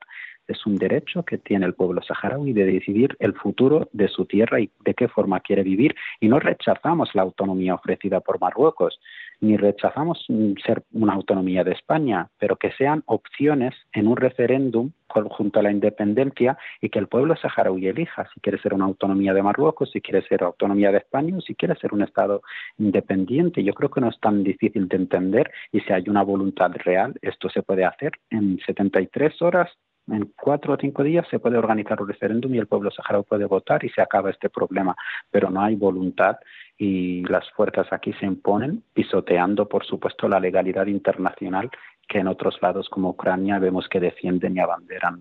es 0.48 0.64
un 0.66 0.76
derecho 0.76 1.24
que 1.24 1.38
tiene 1.38 1.66
el 1.66 1.74
pueblo 1.74 2.00
saharaui 2.02 2.52
de 2.52 2.64
decidir 2.64 3.16
el 3.18 3.34
futuro 3.34 3.88
de 3.92 4.08
su 4.08 4.26
tierra 4.26 4.60
y 4.60 4.70
de 4.84 4.94
qué 4.94 5.08
forma 5.08 5.40
quiere 5.40 5.62
vivir. 5.62 5.94
Y 6.20 6.28
no 6.28 6.38
rechazamos 6.38 7.10
la 7.14 7.22
autonomía 7.22 7.74
ofrecida 7.74 8.20
por 8.20 8.40
Marruecos, 8.40 9.00
ni 9.40 9.56
rechazamos 9.56 10.26
ser 10.64 10.82
una 10.92 11.14
autonomía 11.14 11.64
de 11.64 11.72
España, 11.72 12.28
pero 12.38 12.56
que 12.56 12.72
sean 12.72 13.02
opciones 13.06 13.74
en 13.92 14.08
un 14.08 14.16
referéndum 14.16 14.92
junto 15.08 15.60
a 15.60 15.62
la 15.62 15.70
independencia 15.70 16.58
y 16.80 16.90
que 16.90 16.98
el 16.98 17.06
pueblo 17.06 17.36
saharaui 17.36 17.86
elija 17.86 18.28
si 18.34 18.40
quiere 18.40 18.58
ser 18.58 18.74
una 18.74 18.84
autonomía 18.84 19.32
de 19.32 19.42
Marruecos, 19.42 19.90
si 19.90 20.00
quiere 20.00 20.26
ser 20.26 20.42
autonomía 20.42 20.90
de 20.90 20.98
España 20.98 21.36
o 21.36 21.40
si 21.40 21.54
quiere 21.54 21.74
ser 21.76 21.94
un 21.94 22.02
Estado 22.02 22.42
independiente. 22.78 23.62
Yo 23.62 23.72
creo 23.72 23.90
que 23.90 24.00
no 24.00 24.08
es 24.08 24.18
tan 24.20 24.42
difícil 24.42 24.88
de 24.88 24.96
entender 24.96 25.50
y 25.72 25.80
si 25.80 25.92
hay 25.92 26.04
una 26.08 26.22
voluntad 26.22 26.72
real, 26.84 27.14
esto 27.22 27.48
se 27.48 27.62
puede 27.62 27.84
hacer 27.84 28.12
en 28.30 28.58
73 28.66 29.40
horas 29.42 29.70
en 30.08 30.32
cuatro 30.36 30.74
o 30.74 30.76
cinco 30.80 31.02
días 31.02 31.26
se 31.30 31.38
puede 31.38 31.58
organizar 31.58 32.00
un 32.00 32.08
referéndum 32.08 32.54
y 32.54 32.58
el 32.58 32.66
pueblo 32.66 32.90
saharaui 32.90 33.24
puede 33.24 33.46
votar 33.46 33.84
y 33.84 33.88
se 33.90 34.00
acaba 34.00 34.30
este 34.30 34.48
problema, 34.48 34.94
pero 35.30 35.50
no 35.50 35.62
hay 35.62 35.74
voluntad 35.74 36.36
y 36.78 37.22
las 37.24 37.48
fuerzas 37.50 37.86
aquí 37.90 38.12
se 38.14 38.26
imponen 38.26 38.82
pisoteando, 38.92 39.68
por 39.68 39.84
supuesto, 39.84 40.28
la 40.28 40.40
legalidad 40.40 40.86
internacional 40.86 41.70
que 42.08 42.18
en 42.18 42.28
otros 42.28 42.56
lados 42.62 42.88
como 42.88 43.10
Ucrania 43.10 43.58
vemos 43.58 43.88
que 43.88 43.98
defienden 43.98 44.56
y 44.56 44.60
abanderan. 44.60 45.20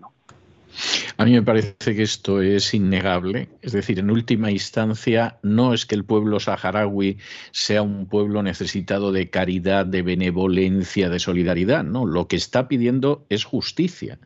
A 1.16 1.24
mí 1.24 1.32
me 1.32 1.42
parece 1.42 1.96
que 1.96 2.02
esto 2.02 2.42
es 2.42 2.74
innegable. 2.74 3.48
Es 3.62 3.72
decir, 3.72 3.98
en 3.98 4.10
última 4.10 4.50
instancia, 4.50 5.38
no 5.42 5.72
es 5.72 5.86
que 5.86 5.94
el 5.94 6.04
pueblo 6.04 6.38
saharaui 6.38 7.16
sea 7.50 7.80
un 7.80 8.06
pueblo 8.06 8.42
necesitado 8.42 9.10
de 9.10 9.30
caridad, 9.30 9.86
de 9.86 10.02
benevolencia, 10.02 11.08
de 11.08 11.18
solidaridad. 11.18 11.82
No, 11.82 12.04
lo 12.04 12.28
que 12.28 12.36
está 12.36 12.68
pidiendo 12.68 13.24
es 13.30 13.44
justicia 13.44 14.18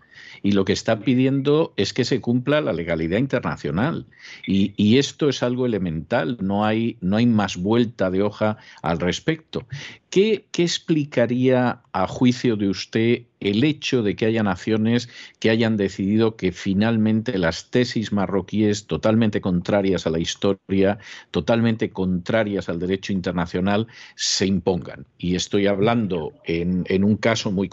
y 0.42 0.53
lo 0.53 0.64
que 0.64 0.72
está 0.72 1.00
pidiendo 1.00 1.72
es 1.76 1.92
que 1.92 2.05
se 2.05 2.20
cumpla 2.20 2.61
la 2.61 2.72
legalidad 2.72 3.18
internacional. 3.18 4.07
Y, 4.46 4.98
esto 5.00 5.29
es 5.29 5.42
algo 5.42 5.66
elemental, 5.66 6.37
no 6.40 6.64
hay, 6.64 6.98
no 7.00 7.16
hay 7.16 7.26
más 7.26 7.57
vuelta 7.57 8.11
de 8.11 8.22
hoja 8.22 8.59
al 8.83 8.98
respecto. 8.98 9.66
¿Qué, 10.11 10.46
¿Qué 10.50 10.62
explicaría 10.62 11.83
a 11.92 12.07
juicio 12.07 12.57
de 12.57 12.68
usted 12.68 13.22
el 13.38 13.64
hecho 13.64 14.03
de 14.03 14.16
que 14.16 14.26
haya 14.26 14.42
naciones 14.42 15.09
que 15.38 15.48
hayan 15.48 15.76
decidido 15.76 16.37
que 16.37 16.53
finalmente 16.53 17.38
las 17.38 17.70
tesis 17.70 18.12
marroquíes 18.12 18.87
totalmente 18.87 19.40
contrarias 19.40 20.07
a 20.07 20.11
la 20.11 20.18
historia, 20.18 20.98
totalmente 21.31 21.90
contrarias 21.90 22.68
al 22.68 22.79
derecho 22.79 23.12
internacional, 23.12 23.87
se 24.16 24.46
impongan? 24.46 25.07
Y 25.16 25.37
estoy 25.37 25.66
hablando 25.66 26.33
en, 26.44 26.85
en 26.88 27.05
un 27.05 27.16
caso 27.16 27.53
muy 27.53 27.70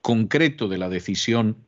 concreto 0.00 0.68
de 0.68 0.78
la 0.78 0.88
decisión 0.88 1.67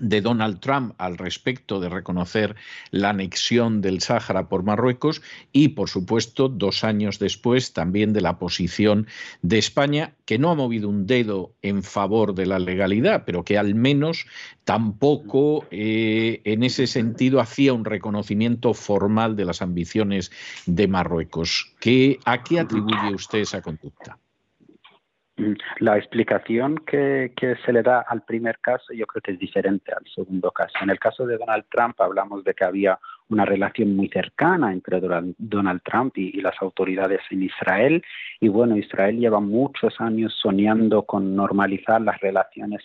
de 0.00 0.20
Donald 0.20 0.60
Trump 0.60 0.94
al 0.98 1.16
respecto 1.16 1.78
de 1.78 1.88
reconocer 1.88 2.56
la 2.90 3.10
anexión 3.10 3.80
del 3.80 4.00
Sáhara 4.00 4.48
por 4.48 4.62
Marruecos 4.64 5.22
y, 5.52 5.68
por 5.68 5.88
supuesto, 5.88 6.48
dos 6.48 6.82
años 6.84 7.18
después 7.18 7.72
también 7.72 8.12
de 8.12 8.20
la 8.20 8.38
posición 8.38 9.06
de 9.42 9.58
España, 9.58 10.14
que 10.24 10.38
no 10.38 10.50
ha 10.50 10.54
movido 10.54 10.88
un 10.88 11.06
dedo 11.06 11.54
en 11.62 11.82
favor 11.82 12.34
de 12.34 12.46
la 12.46 12.58
legalidad, 12.58 13.24
pero 13.24 13.44
que 13.44 13.58
al 13.58 13.74
menos 13.74 14.26
tampoco 14.64 15.66
eh, 15.70 16.40
en 16.44 16.62
ese 16.62 16.86
sentido 16.86 17.40
hacía 17.40 17.72
un 17.72 17.84
reconocimiento 17.84 18.74
formal 18.74 19.36
de 19.36 19.44
las 19.44 19.62
ambiciones 19.62 20.30
de 20.66 20.88
Marruecos. 20.88 21.74
¿Qué, 21.80 22.18
¿A 22.24 22.42
qué 22.42 22.60
atribuye 22.60 23.14
usted 23.14 23.40
esa 23.40 23.62
conducta? 23.62 24.18
La 25.78 25.96
explicación 25.96 26.78
que, 26.86 27.32
que, 27.36 27.56
se 27.64 27.72
le 27.72 27.82
da 27.82 28.00
al 28.00 28.22
primer 28.22 28.58
caso 28.58 28.92
yo 28.92 29.06
creo 29.06 29.22
que 29.22 29.32
es 29.32 29.38
diferente 29.38 29.92
al 29.92 30.04
segundo 30.14 30.50
caso. 30.50 30.74
En 30.82 30.90
el 30.90 30.98
caso 30.98 31.26
de 31.26 31.38
Donald 31.38 31.64
Trump 31.70 32.00
hablamos 32.00 32.44
de 32.44 32.54
que 32.54 32.64
había 32.64 32.98
una 33.30 33.44
relación 33.44 33.96
muy 33.96 34.08
cercana 34.08 34.72
entre 34.72 35.00
Donald 35.00 35.82
Trump 35.84 36.18
y, 36.18 36.40
las 36.40 36.54
autoridades 36.60 37.20
en 37.30 37.42
Israel. 37.42 38.02
Y 38.40 38.48
bueno, 38.48 38.76
Israel 38.76 39.18
lleva 39.18 39.40
muchos 39.40 39.94
años 40.00 40.34
soñando 40.40 41.02
con 41.02 41.36
normalizar 41.36 42.00
las 42.00 42.18
relaciones 42.20 42.82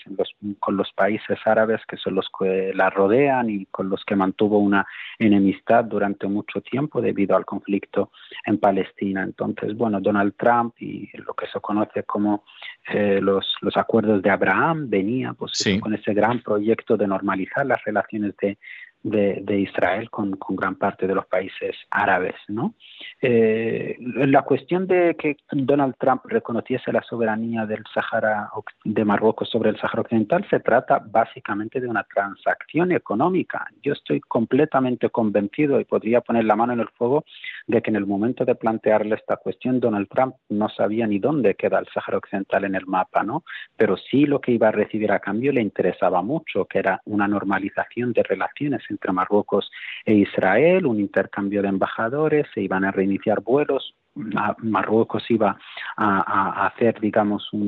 con 0.59 0.77
los 0.77 0.91
países 0.93 1.39
árabes 1.45 1.81
que 1.87 1.97
son 1.97 2.15
los 2.15 2.27
que 2.37 2.73
la 2.73 2.89
rodean 2.89 3.49
y 3.49 3.65
con 3.67 3.89
los 3.89 4.03
que 4.05 4.15
mantuvo 4.15 4.59
una 4.59 4.85
enemistad 5.19 5.85
durante 5.85 6.27
mucho 6.27 6.61
tiempo 6.61 7.01
debido 7.01 7.35
al 7.35 7.45
conflicto 7.45 8.11
en 8.45 8.57
Palestina. 8.59 9.23
Entonces, 9.23 9.75
bueno, 9.75 10.01
Donald 10.01 10.33
Trump 10.37 10.75
y 10.79 11.09
lo 11.17 11.33
que 11.33 11.47
se 11.47 11.59
conoce 11.61 12.03
como 12.03 12.43
eh, 12.87 13.19
los, 13.21 13.55
los 13.61 13.75
acuerdos 13.77 14.21
de 14.21 14.29
Abraham 14.29 14.89
venía 14.89 15.33
pues, 15.33 15.63
con 15.81 15.93
ese 15.93 16.13
gran 16.13 16.41
proyecto 16.41 16.97
de 16.97 17.07
normalizar 17.07 17.65
las 17.65 17.83
relaciones 17.83 18.35
de 18.37 18.57
de, 19.05 19.59
Israel 19.59 20.09
con, 20.09 20.37
gran 20.49 20.75
parte 20.75 21.05
de 21.05 21.13
los 21.13 21.25
países 21.27 21.75
árabes. 21.91 22.35
¿no? 22.47 22.73
Eh, 23.21 23.97
la 23.99 24.41
cuestión 24.41 24.87
de 24.87 25.15
que 25.15 25.37
Donald 25.51 25.95
Trump 25.99 26.23
reconociese 26.25 26.91
la 26.91 27.03
soberanía 27.03 27.65
del 27.65 27.83
Sahara 27.93 28.49
de 28.83 29.05
Marruecos 29.05 29.49
sobre 29.49 29.69
el 29.69 29.79
Sahara 29.79 30.01
Occidental 30.01 30.45
se 30.49 30.59
trata 30.59 30.99
básicamente 31.05 31.79
de 31.79 31.87
una 31.87 32.03
transacción 32.03 32.91
económica. 32.91 33.67
Yo 33.83 33.93
estoy 33.93 34.21
completamente 34.21 35.09
convencido 35.09 35.79
y 35.79 35.85
podría 35.85 36.21
poner 36.21 36.45
la 36.45 36.55
mano 36.55 36.73
en 36.73 36.79
el 36.79 36.89
fuego 36.89 37.25
de 37.67 37.81
que 37.81 37.91
en 37.91 37.97
el 37.97 38.07
momento 38.07 38.43
de 38.43 38.55
plantearle 38.55 39.15
esta 39.15 39.37
cuestión 39.37 39.79
Donald 39.79 40.07
Trump 40.09 40.35
no 40.49 40.67
sabía 40.69 41.05
ni 41.05 41.19
dónde 41.19 41.53
queda 41.53 41.77
el 41.77 41.87
Sahara 41.93 42.17
Occidental 42.17 42.65
en 42.65 42.73
el 42.73 42.87
mapa, 42.87 43.23
¿no? 43.23 43.43
Pero 43.77 43.97
sí 43.97 44.25
lo 44.25 44.41
que 44.41 44.53
iba 44.53 44.69
a 44.69 44.71
recibir 44.71 45.11
a 45.11 45.19
cambio 45.19 45.51
le 45.51 45.61
interesaba 45.61 46.23
mucho, 46.23 46.65
que 46.65 46.79
era 46.79 47.01
una 47.05 47.27
normalización 47.27 48.11
de 48.11 48.23
relaciones 48.23 48.81
entre 48.95 49.11
Marruecos 49.11 49.69
e 50.05 50.13
Israel, 50.13 50.85
un 50.85 50.99
intercambio 50.99 51.61
de 51.61 51.69
embajadores, 51.69 52.47
se 52.53 52.61
iban 52.61 52.83
a 52.85 52.91
reiniciar 52.91 53.41
vuelos, 53.41 53.95
Marruecos 54.15 55.29
iba 55.29 55.57
a, 55.97 56.67
hacer, 56.67 56.99
digamos, 57.01 57.51
un 57.51 57.67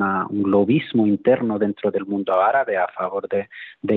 lobismo 0.50 1.06
interno 1.06 1.60
dentro 1.60 1.92
del 1.92 2.06
mundo 2.06 2.42
árabe 2.42 2.78
a 2.78 2.88
favor 2.88 3.28
de, 3.28 3.48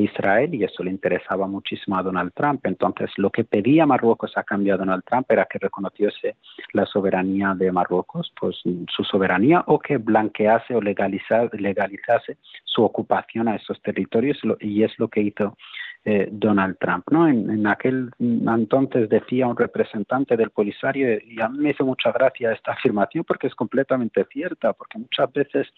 Israel 0.00 0.54
y 0.54 0.64
eso 0.64 0.82
le 0.82 0.90
interesaba 0.90 1.46
muchísimo 1.46 1.96
a 1.96 2.02
Donald 2.02 2.32
Trump. 2.34 2.66
Entonces, 2.66 3.10
lo 3.16 3.30
que 3.30 3.44
pedía 3.44 3.86
Marruecos 3.86 4.36
a 4.36 4.42
cambio 4.42 4.74
de 4.74 4.78
Donald 4.78 5.04
Trump 5.04 5.30
era 5.30 5.46
que 5.46 5.58
reconociese 5.58 6.36
la 6.72 6.86
soberanía 6.86 7.54
de 7.56 7.70
Marruecos, 7.70 8.32
pues 8.38 8.56
su 8.62 9.04
soberanía, 9.04 9.62
o 9.66 9.78
que 9.78 9.98
blanquease 9.98 10.74
o 10.74 10.80
legalizase 10.80 12.38
su 12.64 12.82
ocupación 12.82 13.48
a 13.48 13.56
esos 13.56 13.80
territorios 13.82 14.38
y 14.60 14.82
es 14.82 14.92
lo 14.98 15.08
que 15.08 15.20
hizo 15.20 15.56
eh, 16.04 16.28
Donald 16.32 16.76
Trump. 16.78 17.04
¿no? 17.10 17.28
En, 17.28 17.66
aquel 17.66 18.10
entonces 18.18 19.08
decía 19.08 19.46
un 19.46 19.56
representante 19.56 20.36
del 20.36 20.50
Polisario, 20.50 21.18
y 21.22 21.40
a 21.40 21.48
mí 21.48 21.58
me 21.58 21.70
hizo 21.70 21.84
mucha 21.84 22.10
gracia 22.12 22.52
esta 22.52 22.72
afirmación 22.72 23.24
porque 23.24 23.48
es 23.48 23.54
completamente 23.54 24.24
cierta, 24.32 24.72
porque 24.72 24.98
muchas 24.98 25.32
veces 25.32 25.68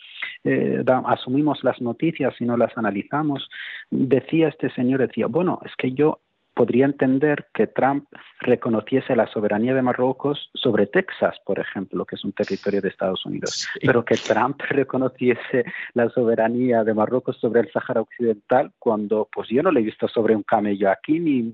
eh, 0.45 0.85
asumimos 1.07 1.65
las 1.65 1.81
noticias 1.81 2.35
y 2.41 2.45
no 2.45 2.57
las 2.57 2.77
analizamos. 2.77 3.49
Decía 3.91 4.49
este 4.49 4.71
señor, 4.71 5.01
decía, 5.01 5.27
bueno, 5.27 5.61
es 5.65 5.73
que 5.77 5.93
yo 5.93 6.21
podría 6.55 6.85
entender 6.85 7.47
que 7.55 7.67
Trump 7.67 8.07
reconociese 8.41 9.17
la 9.17 9.27
soberanía 9.27 9.75
de 9.75 9.83
Marruecos 9.83 10.51
sobre 10.55 10.87
Texas, 10.87 11.37
por 11.45 11.59
ejemplo, 11.59 12.05
que 12.05 12.17
es 12.17 12.25
un 12.25 12.33
territorio 12.33 12.81
de 12.81 12.89
Estados 12.89 13.25
Unidos, 13.25 13.69
pero 13.81 14.05
que 14.05 14.17
Trump 14.17 14.61
reconociese 14.69 15.65
la 15.95 16.09
soberanía 16.11 16.85
de 16.85 16.95
Marruecos 16.95 17.39
sobre 17.39 17.61
el 17.61 17.73
Sáhara 17.73 18.03
Occidental 18.03 18.73
cuando 18.79 19.29
pues 19.33 19.49
yo 19.49 19.63
no 19.63 19.71
le 19.71 19.81
he 19.81 19.85
visto 19.85 20.09
sobre 20.09 20.37
un 20.37 20.43
camello 20.43 20.91
aquí, 20.91 21.19
ni 21.19 21.53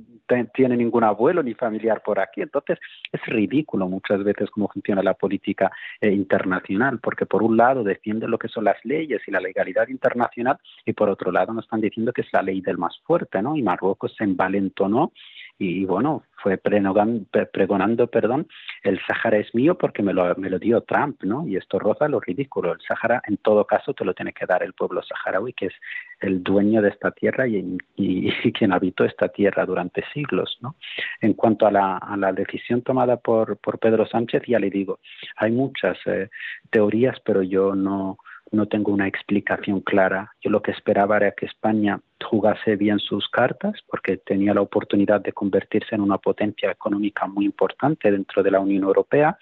tiene 0.54 0.76
ningún 0.76 1.04
abuelo 1.04 1.42
ni 1.42 1.54
familiar 1.54 2.02
por 2.02 2.18
aquí. 2.20 2.42
Entonces 2.42 2.78
es 3.12 3.20
ridículo 3.26 3.88
muchas 3.88 4.22
veces 4.24 4.50
cómo 4.50 4.68
funciona 4.68 5.02
la 5.02 5.14
política 5.14 5.70
eh, 6.00 6.10
internacional, 6.10 6.98
porque 7.00 7.26
por 7.26 7.42
un 7.42 7.56
lado 7.56 7.84
defienden 7.84 8.30
lo 8.30 8.38
que 8.38 8.48
son 8.48 8.64
las 8.64 8.76
leyes 8.84 9.22
y 9.26 9.30
la 9.30 9.40
legalidad 9.40 9.88
internacional 9.88 10.58
y 10.84 10.92
por 10.92 11.08
otro 11.08 11.30
lado 11.32 11.52
nos 11.52 11.64
están 11.64 11.80
diciendo 11.80 12.12
que 12.12 12.22
es 12.22 12.32
la 12.32 12.42
ley 12.42 12.60
del 12.60 12.78
más 12.78 12.98
fuerte, 13.04 13.40
¿no? 13.42 13.56
Y 13.56 13.62
Marruecos 13.62 14.14
se 14.16 14.24
envalentó 14.24 14.87
no 14.88 15.12
y 15.60 15.84
bueno, 15.84 16.22
fue 16.40 16.56
pregonando, 16.56 18.06
perdón, 18.06 18.46
el 18.84 19.00
Sahara 19.04 19.38
es 19.38 19.52
mío 19.56 19.76
porque 19.76 20.04
me 20.04 20.12
lo, 20.12 20.32
me 20.36 20.50
lo 20.50 20.60
dio 20.60 20.82
Trump, 20.82 21.24
¿no? 21.24 21.48
Y 21.48 21.56
esto 21.56 21.80
roza 21.80 22.06
lo 22.06 22.20
ridículo. 22.20 22.72
El 22.72 22.80
Sahara, 22.80 23.20
en 23.26 23.38
todo 23.38 23.66
caso, 23.66 23.92
te 23.92 24.04
lo 24.04 24.14
tiene 24.14 24.32
que 24.32 24.46
dar 24.46 24.62
el 24.62 24.72
pueblo 24.72 25.02
saharaui, 25.02 25.52
que 25.54 25.66
es 25.66 25.74
el 26.20 26.44
dueño 26.44 26.80
de 26.80 26.90
esta 26.90 27.10
tierra 27.10 27.48
y, 27.48 27.76
y, 27.96 28.52
quien 28.52 28.72
habitó 28.72 29.04
esta 29.04 29.28
tierra 29.30 29.66
durante 29.66 30.04
siglos, 30.14 30.58
¿no? 30.60 30.76
En 31.20 31.34
cuanto 31.34 31.66
a 31.66 31.72
la, 31.72 31.96
a 31.96 32.16
la 32.16 32.32
decisión 32.32 32.82
tomada 32.82 33.16
por, 33.16 33.56
por 33.56 33.80
Pedro 33.80 34.06
Sánchez, 34.06 34.44
ya 34.46 34.60
le 34.60 34.70
digo, 34.70 35.00
hay 35.36 35.50
muchas 35.50 35.98
eh, 36.06 36.30
teorías, 36.70 37.18
pero 37.24 37.42
yo 37.42 37.74
no, 37.74 38.18
no 38.50 38.66
tengo 38.66 38.92
una 38.92 39.06
explicación 39.06 39.80
clara. 39.80 40.32
Yo 40.40 40.50
lo 40.50 40.62
que 40.62 40.70
esperaba 40.70 41.16
era 41.16 41.32
que 41.32 41.46
España 41.46 42.00
jugase 42.24 42.76
bien 42.76 42.98
sus 42.98 43.28
cartas 43.28 43.80
porque 43.86 44.16
tenía 44.16 44.54
la 44.54 44.60
oportunidad 44.60 45.20
de 45.20 45.32
convertirse 45.32 45.94
en 45.94 46.00
una 46.00 46.18
potencia 46.18 46.70
económica 46.70 47.26
muy 47.26 47.44
importante 47.44 48.10
dentro 48.10 48.42
de 48.42 48.50
la 48.50 48.60
Unión 48.60 48.84
Europea 48.84 49.38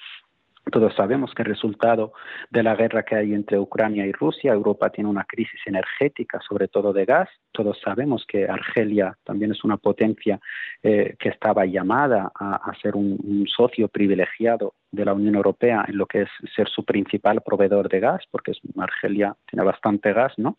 todos 0.70 0.94
sabemos 0.94 1.32
que 1.32 1.42
el 1.42 1.48
resultado 1.48 2.12
de 2.50 2.62
la 2.62 2.74
guerra 2.74 3.04
que 3.04 3.14
hay 3.14 3.32
entre 3.32 3.58
Ucrania 3.58 4.04
y 4.04 4.12
Rusia, 4.12 4.52
Europa 4.52 4.90
tiene 4.90 5.08
una 5.08 5.24
crisis 5.24 5.60
energética, 5.64 6.40
sobre 6.46 6.66
todo 6.66 6.92
de 6.92 7.04
gas. 7.04 7.28
Todos 7.52 7.80
sabemos 7.80 8.24
que 8.26 8.46
Argelia 8.48 9.16
también 9.24 9.52
es 9.52 9.62
una 9.62 9.76
potencia 9.76 10.40
eh, 10.82 11.14
que 11.20 11.28
estaba 11.28 11.66
llamada 11.66 12.32
a, 12.34 12.72
ser 12.82 12.96
un, 12.96 13.46
socio 13.46 13.88
privilegiado 13.88 14.74
de 14.90 15.04
la 15.04 15.14
Unión 15.14 15.36
Europea 15.36 15.84
en 15.86 15.98
lo 15.98 16.06
que 16.06 16.22
es 16.22 16.28
ser 16.54 16.68
su 16.68 16.84
principal 16.84 17.42
proveedor 17.42 17.88
de 17.88 18.00
gas, 18.00 18.24
porque 18.30 18.52
Argelia 18.76 19.36
tiene 19.48 19.64
bastante 19.64 20.12
gas, 20.12 20.32
¿no? 20.36 20.56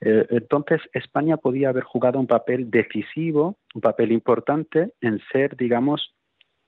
Eh, 0.00 0.26
entonces, 0.30 0.80
España 0.92 1.36
podía 1.36 1.70
haber 1.70 1.84
jugado 1.84 2.20
un 2.20 2.26
papel 2.26 2.70
decisivo, 2.70 3.56
un 3.74 3.80
papel 3.80 4.12
importante 4.12 4.92
en 5.00 5.20
ser, 5.32 5.56
digamos, 5.56 6.14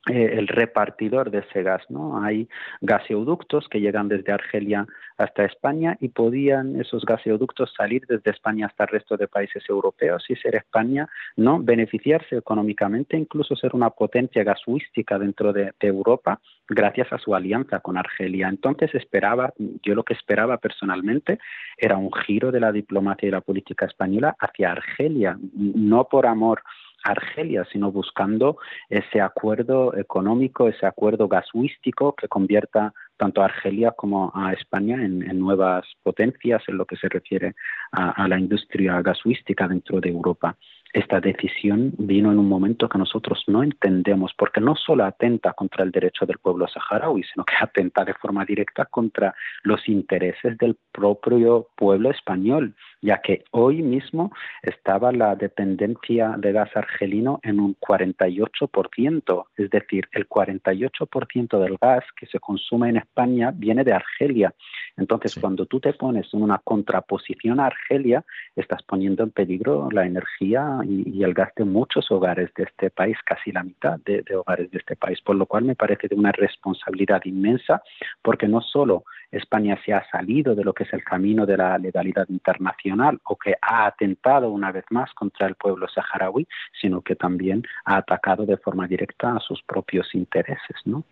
el 0.07 0.49
repartidor 0.49 1.31
de 1.31 1.39
ese 1.39 1.63
gas. 1.63 1.83
¿no? 1.89 2.23
Hay 2.23 2.49
gaseoductos 2.81 3.69
que 3.69 3.81
llegan 3.81 4.09
desde 4.09 4.33
Argelia 4.33 4.87
hasta 5.17 5.45
España 5.45 5.97
y 6.01 6.09
podían 6.09 6.81
esos 6.81 7.05
gaseoductos 7.05 7.73
salir 7.77 8.03
desde 8.09 8.33
España 8.33 8.67
hasta 8.67 8.85
el 8.85 8.91
resto 8.91 9.17
de 9.17 9.29
países 9.29 9.63
europeos 9.69 10.25
y 10.29 10.37
ser 10.37 10.57
España 10.57 11.09
no 11.37 11.61
beneficiarse 11.63 12.37
económicamente, 12.37 13.17
incluso 13.17 13.55
ser 13.55 13.75
una 13.75 13.91
potencia 13.91 14.43
gasística 14.43 15.19
dentro 15.19 15.53
de, 15.53 15.73
Europa 15.83 16.41
gracias 16.69 17.13
a 17.13 17.19
su 17.19 17.35
alianza 17.35 17.81
con 17.81 17.99
Argelia. 17.99 18.49
Entonces 18.49 18.95
esperaba, 18.95 19.53
yo 19.83 19.95
lo 19.95 20.05
que 20.05 20.15
esperaba 20.15 20.57
personalmente 20.59 21.39
era 21.77 21.97
un 21.97 22.11
giro 22.13 22.51
de 22.51 22.61
la 22.61 22.73
diplomacia 22.73 23.29
y 23.29 23.33
la 23.33 23.41
política 23.41 23.87
española 23.87 24.37
hacia 24.39 24.73
Argelia, 24.73 25.37
no 25.55 26.05
por 26.05 26.27
amor 26.27 26.63
Argelia, 27.05 27.67
sino 27.73 27.91
buscando 27.93 28.59
ese 28.89 29.21
acuerdo 29.21 29.97
económico, 29.97 30.69
ese 30.69 30.87
acuerdo 30.87 31.29
gasístico 31.29 32.15
que 32.15 32.29
convierta 32.29 32.93
tanto 33.17 33.43
a 33.43 33.47
Argelia 33.47 33.93
como 33.93 34.33
a 34.35 34.53
España 34.53 34.97
en, 35.05 35.39
nuevas 35.39 35.87
potencias 36.03 36.63
en 36.69 36.77
lo 36.77 36.87
que 36.87 36.97
se 36.97 37.09
refiere 37.09 37.55
a, 37.93 38.11
a 38.11 38.29
la 38.29 38.39
industria 38.39 39.01
gasística 39.03 39.69
dentro 39.69 40.01
de 40.01 40.09
Europa. 40.09 40.57
Esta 40.93 41.21
decisión 41.21 41.95
vino 41.97 42.31
en 42.31 42.39
un 42.39 42.49
momento 42.49 42.87
que 42.87 42.99
nosotros 42.99 43.43
no 43.47 43.63
entendemos, 43.63 44.33
porque 44.37 44.61
no 44.61 44.77
solo 44.77 45.05
atenta 45.05 45.55
contra 45.55 45.85
el 45.85 45.91
derecho 45.91 46.27
del 46.27 46.37
pueblo 46.37 46.69
saharaui, 46.69 47.23
sino 47.23 47.45
que 47.47 47.55
atenta 47.59 48.05
de 48.05 48.13
forma 48.13 48.45
directa 48.45 48.85
contra 48.85 49.35
los 49.63 49.89
intereses 49.89 50.59
del 50.59 50.77
propio 50.93 51.69
pueblo 51.77 52.11
español, 52.11 52.75
ya 53.03 53.21
que 53.21 53.45
hoy 53.51 53.83
mismo 53.83 54.33
estaba 54.63 55.11
la 55.11 55.35
dependencia 55.35 56.37
de 56.39 56.53
gas 56.53 56.71
argelino 56.77 57.41
en 57.43 57.59
un 57.59 57.77
48%, 57.77 59.45
es 59.57 59.71
decir, 59.71 60.09
el 60.13 60.29
48% 60.29 61.59
del 61.59 61.77
gas 61.81 62.05
que 62.17 62.27
se 62.27 62.39
consume 62.39 62.91
en 62.91 62.99
España 62.99 63.53
viene 63.53 63.83
de 63.83 63.93
Argelia. 63.93 64.55
Entonces, 64.97 65.35
cuando 65.35 65.67
tú 65.67 65.81
te 65.81 65.93
pones 65.95 66.33
en 66.33 66.43
una 66.43 66.59
contraposición 66.59 67.59
a 67.59 67.67
Argelia, 67.67 68.25
estás 68.55 68.83
poniendo 68.85 69.25
en 69.25 69.31
peligro 69.31 69.89
la 69.91 70.07
energía 70.07 70.79
y, 70.85 71.23
el 71.23 71.35
gas 71.35 71.53
de 71.57 71.65
muchos 71.65 72.11
hogares 72.11 72.51
de 72.57 72.65
este 72.65 72.91
país, 72.91 73.17
casi 73.25 73.53
la 73.53 73.63
mitad 73.63 73.99
de, 74.05 74.25
hogares 74.37 74.71
de 74.71 74.79
este 74.79 74.97
país, 74.97 75.21
por 75.21 75.37
lo 75.37 75.47
cual 75.47 75.65
me 75.65 75.77
parece 75.77 76.09
de 76.09 76.17
una 76.17 76.33
responsabilidad 76.33 77.23
inmensa, 77.25 77.83
porque 78.23 78.49
no 78.49 78.61
solo 78.61 79.05
España 79.31 79.79
se 79.85 79.93
ha 79.93 80.05
salido 80.11 80.55
de 80.55 80.65
lo 80.65 80.73
que 80.73 80.85
es 80.85 80.93
el 80.93 81.05
camino 81.05 81.47
de 81.47 81.57
la 81.57 81.79
legalidad 81.79 82.29
internacional 82.29 82.92
o 83.25 83.37
que 83.37 83.55
ha 83.61 83.87
atentado 83.87 84.51
una 84.51 84.73
vez 84.73 84.85
más 84.91 85.13
contra 85.15 85.47
el 85.47 85.55
pueblo 85.55 85.89
saharaui, 85.89 86.47
sino 86.81 87.01
que 87.01 87.17
también 87.17 87.63
ha 87.85 87.97
atacado 87.97 88.47
de 88.47 88.57
forma 88.57 88.87
directa 88.87 89.35
a 89.35 89.41
sus 89.41 89.63
propios 89.63 90.15
intereses, 90.15 90.77
¿no? 90.85 91.05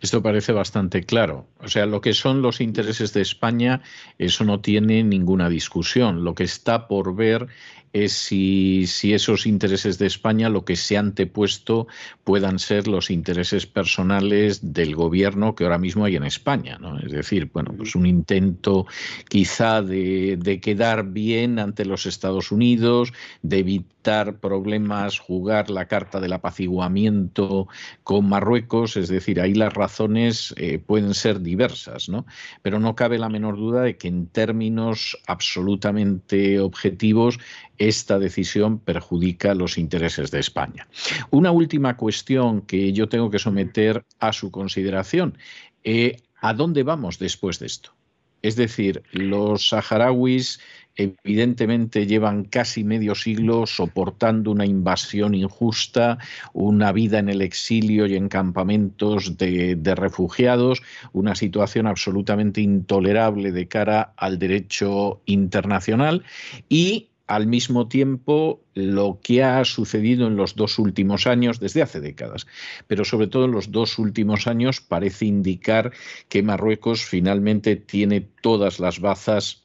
Esto 0.00 0.22
parece 0.22 0.52
bastante 0.52 1.02
claro. 1.02 1.46
O 1.58 1.68
sea, 1.68 1.86
lo 1.86 2.00
que 2.00 2.12
son 2.12 2.42
los 2.42 2.60
intereses 2.60 3.12
de 3.12 3.22
España, 3.22 3.82
eso 4.18 4.44
no 4.44 4.60
tiene 4.60 5.02
ninguna 5.02 5.48
discusión. 5.48 6.24
Lo 6.24 6.34
que 6.34 6.44
está 6.44 6.88
por 6.88 7.14
ver 7.14 7.48
es 7.94 8.12
si, 8.12 8.88
si, 8.88 9.14
esos 9.14 9.46
intereses 9.46 9.98
de 9.98 10.06
España 10.06 10.48
lo 10.48 10.64
que 10.64 10.74
se 10.74 10.96
ha 10.96 11.00
antepuesto 11.00 11.86
puedan 12.24 12.58
ser 12.58 12.88
los 12.88 13.08
intereses 13.08 13.66
personales 13.66 14.72
del 14.72 14.96
gobierno 14.96 15.54
que 15.54 15.62
ahora 15.62 15.78
mismo 15.78 16.04
hay 16.04 16.16
en 16.16 16.24
España. 16.24 16.76
¿no? 16.80 16.98
Es 16.98 17.12
decir, 17.12 17.50
bueno, 17.52 17.72
pues 17.76 17.94
un 17.94 18.06
intento 18.06 18.86
quizá 19.28 19.80
de, 19.80 20.36
de 20.36 20.60
quedar 20.60 21.04
bien 21.12 21.60
ante 21.60 21.84
los 21.84 22.06
Estados 22.06 22.50
Unidos, 22.50 23.12
de, 23.42 23.60
evitar 24.04 24.38
problemas, 24.38 25.18
jugar 25.18 25.70
la 25.70 25.86
carta 25.86 26.20
del 26.20 26.34
apaciguamiento 26.34 27.68
con 28.02 28.28
Marruecos, 28.28 28.96
es 28.96 29.08
decir, 29.08 29.40
las 29.56 29.72
razones 29.72 30.54
eh, 30.56 30.78
pueden 30.78 31.14
ser 31.14 31.40
diversas, 31.40 32.08
¿no? 32.08 32.26
Pero 32.62 32.80
no 32.80 32.94
cabe 32.94 33.18
la 33.18 33.28
menor 33.28 33.56
duda 33.56 33.82
de 33.82 33.96
que 33.96 34.08
en 34.08 34.26
términos 34.26 35.18
absolutamente 35.26 36.60
objetivos 36.60 37.38
esta 37.78 38.18
decisión 38.18 38.78
perjudica 38.78 39.54
los 39.54 39.78
intereses 39.78 40.30
de 40.30 40.40
España. 40.40 40.86
Una 41.30 41.50
última 41.50 41.96
cuestión 41.96 42.62
que 42.62 42.92
yo 42.92 43.08
tengo 43.08 43.30
que 43.30 43.38
someter 43.38 44.04
a 44.20 44.32
su 44.32 44.50
consideración. 44.50 45.38
Eh, 45.82 46.16
¿A 46.40 46.52
dónde 46.52 46.82
vamos 46.82 47.18
después 47.18 47.58
de 47.58 47.66
esto? 47.66 47.94
Es 48.42 48.56
decir, 48.56 49.02
los 49.12 49.70
saharauis 49.70 50.60
evidentemente 50.96 52.06
llevan 52.06 52.44
casi 52.44 52.84
medio 52.84 53.14
siglo 53.14 53.66
soportando 53.66 54.50
una 54.50 54.66
invasión 54.66 55.34
injusta, 55.34 56.18
una 56.52 56.92
vida 56.92 57.18
en 57.18 57.28
el 57.28 57.42
exilio 57.42 58.06
y 58.06 58.16
en 58.16 58.28
campamentos 58.28 59.36
de, 59.36 59.94
refugiados, 59.96 60.82
una 61.12 61.34
situación 61.34 61.86
absolutamente 61.86 62.60
intolerable 62.60 63.52
de 63.52 63.68
cara 63.68 64.12
al 64.16 64.38
derecho 64.38 65.20
internacional 65.26 66.24
y 66.68 67.08
al 67.26 67.46
mismo 67.46 67.88
tiempo 67.88 68.60
lo 68.74 69.18
que 69.22 69.42
ha 69.42 69.64
sucedido 69.64 70.26
en 70.26 70.36
los 70.36 70.56
dos 70.56 70.78
últimos 70.78 71.26
años, 71.26 71.58
desde 71.58 71.80
hace 71.80 72.00
décadas, 72.00 72.46
pero 72.86 73.04
sobre 73.04 73.28
todo 73.28 73.46
en 73.46 73.52
los 73.52 73.72
dos 73.72 73.98
últimos 73.98 74.46
años 74.46 74.82
parece 74.82 75.24
indicar 75.24 75.92
que 76.28 76.42
Marruecos 76.42 77.02
finalmente 77.02 77.76
tiene 77.76 78.20
todas 78.20 78.78
las 78.78 79.00
bazas 79.00 79.63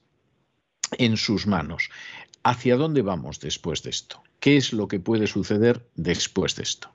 en 0.98 1.18
sus 1.18 1.48
manos. 1.48 1.90
¿Hacia 2.44 2.78
dónde 2.78 3.02
vamos 3.02 3.40
después 3.40 3.84
de 3.84 3.90
esto? 3.90 4.24
¿Qué 4.40 4.58
es 4.58 4.74
lo 4.74 4.88
que 4.88 5.00
puede 5.00 5.28
suceder 5.28 5.82
después 5.96 6.56
de 6.56 6.64
esto? 6.64 6.90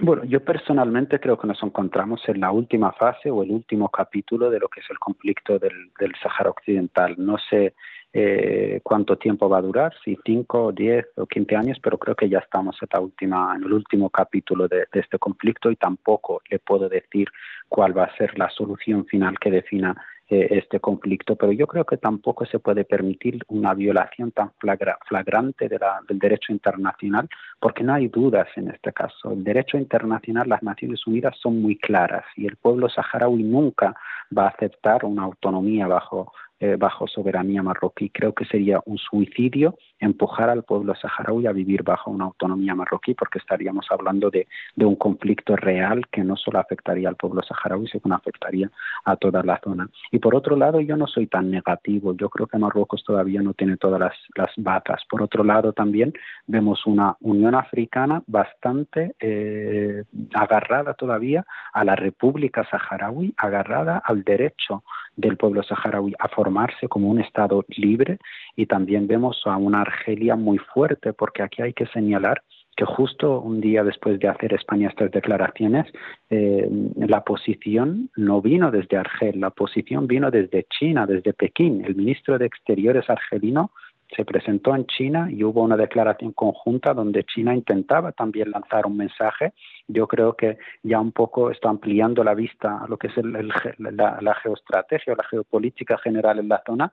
Bueno, 0.00 0.24
yo 0.24 0.44
personalmente 0.44 1.20
creo 1.20 1.38
que 1.38 1.46
nos 1.46 1.62
encontramos 1.62 2.20
en 2.28 2.40
la 2.40 2.50
última 2.50 2.92
fase 2.92 3.30
o 3.30 3.44
el 3.44 3.52
último 3.52 3.88
capítulo 3.88 4.50
de 4.50 4.58
lo 4.58 4.68
que 4.68 4.80
es 4.80 4.86
el 4.90 4.98
conflicto 4.98 5.58
del, 5.58 5.90
Sahara 6.20 6.50
Occidental. 6.50 7.14
No 7.16 7.36
sé 7.38 7.74
eh, 8.12 8.80
cuánto 8.82 9.16
tiempo 9.16 9.48
va 9.48 9.58
a 9.58 9.62
durar, 9.62 9.94
si 10.04 10.18
5, 10.24 10.72
10 10.72 11.06
o 11.16 11.26
15 11.26 11.56
años, 11.56 11.78
pero 11.80 11.96
creo 11.98 12.16
que 12.16 12.28
ya 12.28 12.40
estamos 12.40 12.76
en, 12.82 12.88
la 12.92 13.00
última, 13.00 13.54
en 13.56 13.62
el 13.62 13.72
último 13.72 14.10
capítulo 14.10 14.66
de, 14.66 14.86
este 14.92 15.18
conflicto 15.18 15.70
y 15.70 15.76
tampoco 15.76 16.42
le 16.50 16.58
puedo 16.58 16.88
decir 16.88 17.28
cuál 17.68 17.96
va 17.96 18.04
a 18.04 18.16
ser 18.16 18.36
la 18.36 18.50
solución 18.50 19.06
final 19.06 19.38
que 19.38 19.52
defina 19.52 19.96
eh, 20.30 20.48
este 20.52 20.80
conflicto, 20.80 21.36
pero 21.36 21.52
yo 21.52 21.66
creo 21.66 21.84
que 21.84 21.98
tampoco 21.98 22.46
se 22.46 22.58
puede 22.58 22.84
permitir 22.86 23.40
una 23.48 23.74
violación 23.74 24.32
tan 24.32 24.52
flagrante 24.58 25.68
de 25.68 25.78
la, 25.78 26.00
del 26.08 26.18
derecho 26.18 26.50
internacional, 26.50 27.28
porque 27.60 27.84
no 27.84 27.92
hay 27.92 28.08
dudas 28.08 28.48
en 28.56 28.70
este 28.70 28.92
caso. 28.92 29.32
El 29.32 29.44
derecho 29.44 29.76
internacional, 29.76 30.48
las 30.48 30.62
Naciones 30.62 31.06
Unidas 31.06 31.36
son 31.42 31.60
muy 31.60 31.76
claras 31.76 32.24
y 32.36 32.46
el 32.46 32.56
pueblo 32.56 32.88
saharaui 32.88 33.42
nunca 33.42 33.94
va 34.36 34.46
a 34.46 34.48
aceptar 34.48 35.04
una 35.04 35.24
autonomía 35.24 35.86
bajo 35.86 36.32
eh, 36.64 36.76
bajo 36.78 37.06
soberanía 37.06 37.62
marroquí. 37.62 38.08
Creo 38.08 38.32
que 38.32 38.46
sería 38.46 38.80
un 38.86 38.96
suicidio 38.96 39.76
empujar 39.98 40.48
al 40.48 40.62
pueblo 40.62 40.94
saharaui 40.94 41.46
a 41.46 41.52
vivir 41.52 41.82
bajo 41.82 42.10
una 42.10 42.24
autonomía 42.24 42.74
marroquí, 42.74 43.12
porque 43.12 43.38
estaríamos 43.38 43.86
hablando 43.90 44.30
de, 44.30 44.46
un 44.76 44.96
conflicto 44.96 45.56
real 45.56 46.08
que 46.08 46.24
no 46.24 46.36
solo 46.36 46.58
afectaría 46.58 47.10
al 47.10 47.16
pueblo 47.16 47.42
saharaui, 47.42 47.86
sino 47.88 48.14
afectaría 48.14 48.70
a 49.04 49.16
toda 49.16 49.42
la 49.42 49.60
zona. 49.62 49.90
Y 50.10 50.20
por 50.20 50.34
otro 50.34 50.56
lado, 50.56 50.80
yo 50.80 50.96
no 50.96 51.06
soy 51.06 51.26
tan 51.26 51.50
negativo. 51.50 52.14
Yo 52.16 52.30
creo 52.30 52.46
que 52.46 52.56
Marruecos 52.56 53.04
todavía 53.04 53.42
no 53.42 53.52
tiene 53.52 53.76
todas 53.76 54.00
las, 54.00 54.14
las 54.34 54.50
batas. 54.56 55.02
Por 55.10 55.20
otro 55.22 55.44
lado, 55.44 55.74
también 55.74 56.14
vemos 56.46 56.86
una 56.86 57.16
Unión 57.20 57.54
Africana 57.54 58.22
bastante 58.26 59.16
eh, 59.20 60.04
agarrada 60.32 60.94
todavía 60.94 61.44
a 61.74 61.84
la 61.84 61.94
República 61.94 62.66
Saharaui, 62.70 63.34
agarrada 63.36 63.98
al 63.98 64.24
derecho 64.24 64.82
del 65.16 65.36
pueblo 65.36 65.62
saharaui 65.62 66.14
a 66.18 66.28
formarse 66.28 66.88
como 66.88 67.08
un 67.08 67.20
Estado 67.20 67.64
libre 67.68 68.18
y 68.56 68.66
también 68.66 69.06
vemos 69.06 69.42
a 69.44 69.56
una 69.56 69.82
Argelia 69.82 70.36
muy 70.36 70.58
fuerte, 70.58 71.12
porque 71.12 71.42
aquí 71.42 71.62
hay 71.62 71.72
que 71.72 71.86
señalar 71.86 72.42
que 72.76 72.84
justo 72.84 73.40
un 73.40 73.60
día 73.60 73.84
después 73.84 74.18
de 74.18 74.28
hacer 74.28 74.52
España 74.52 74.88
estas 74.88 75.10
declaraciones, 75.10 75.86
eh, 76.30 76.68
la 76.96 77.22
posición 77.22 78.10
no 78.16 78.42
vino 78.42 78.70
desde 78.70 78.96
Argel, 78.96 79.40
la 79.40 79.50
posición 79.50 80.06
vino 80.06 80.30
desde 80.30 80.66
China, 80.76 81.06
desde 81.06 81.32
Pekín. 81.32 81.84
El 81.84 81.94
ministro 81.94 82.38
de 82.38 82.46
Exteriores 82.46 83.08
argelino 83.08 83.70
se 84.14 84.24
presentó 84.24 84.74
en 84.74 84.86
China 84.86 85.28
y 85.30 85.44
hubo 85.44 85.62
una 85.62 85.76
declaración 85.76 86.32
conjunta 86.32 86.94
donde 86.94 87.24
China 87.24 87.54
intentaba 87.54 88.12
también 88.12 88.50
lanzar 88.50 88.86
un 88.86 88.96
mensaje. 88.96 89.52
Yo 89.88 90.06
creo 90.06 90.34
que 90.34 90.58
ya 90.82 91.00
un 91.00 91.12
poco 91.12 91.50
está 91.50 91.68
ampliando 91.68 92.22
la 92.22 92.34
vista 92.34 92.84
a 92.84 92.88
lo 92.88 92.96
que 92.96 93.08
es 93.08 93.16
la, 93.16 94.18
la 94.20 94.34
geoestrategia 94.36 95.12
o 95.12 95.16
la 95.16 95.24
geopolítica 95.24 95.98
general 95.98 96.38
en 96.38 96.48
la 96.48 96.62
zona 96.66 96.92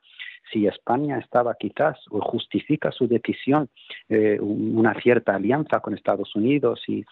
si 0.51 0.67
España 0.67 1.17
estaba 1.19 1.56
quizás 1.56 1.97
o 2.10 2.19
justifica 2.21 2.91
su 2.91 3.08
decisión 3.08 3.69
eh, 4.10 4.39
una 4.39 4.93
cierta 5.01 5.36
alianza 5.36 5.80
con 5.80 5.93
Estados 5.93 6.36
Unidos 6.36 6.82
y, 6.88 7.06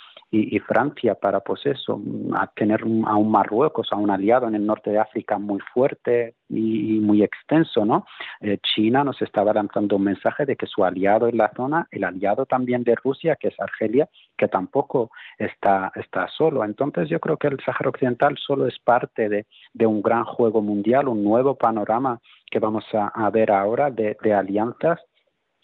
Francia 0.67 1.15
para 1.15 1.39
pues 1.39 1.65
eso, 1.65 1.99
a 2.35 2.45
tener 2.47 2.81
a 2.81 3.15
un 3.15 3.31
Marruecos, 3.31 3.87
a 3.91 3.95
un 3.95 4.11
aliado 4.11 4.47
en 4.47 4.55
el 4.55 4.65
norte 4.65 4.91
de 4.91 4.99
África 4.99 5.39
muy 5.39 5.59
fuerte 5.73 6.35
y, 6.49 6.99
muy 6.99 7.23
extenso, 7.23 7.85
¿no? 7.85 8.05
Eh, 8.41 8.59
China 8.61 9.03
nos 9.03 9.19
estaba 9.21 9.53
lanzando 9.53 9.95
un 9.95 10.03
mensaje 10.03 10.45
de 10.45 10.55
que 10.55 10.67
su 10.67 10.83
aliado 10.83 11.27
en 11.27 11.37
la 11.37 11.51
zona, 11.55 11.87
el 11.91 12.03
aliado 12.03 12.45
también 12.45 12.83
de 12.83 12.95
Rusia, 12.95 13.37
que 13.37 13.47
es 13.47 13.59
Argelia, 13.59 14.09
que 14.37 14.47
tampoco 14.47 15.09
está, 15.37 15.91
está 15.95 16.27
solo. 16.27 16.63
Entonces 16.63 17.09
yo 17.09 17.19
creo 17.19 17.37
que 17.37 17.47
el 17.47 17.59
Sáhara 17.65 17.89
Occidental 17.89 18.37
solo 18.37 18.67
es 18.67 18.77
parte 18.79 19.29
de, 19.29 19.47
de 19.73 19.85
un 19.85 20.01
gran 20.01 20.25
juego 20.25 20.61
mundial, 20.61 21.07
un 21.07 21.23
nuevo 21.23 21.55
panorama 21.55 22.19
que 22.49 22.59
vamos 22.59 22.85
a, 22.93 23.29
ver 23.29 23.51
ahora 23.51 23.91
de, 23.91 24.15
alianzas 24.33 24.99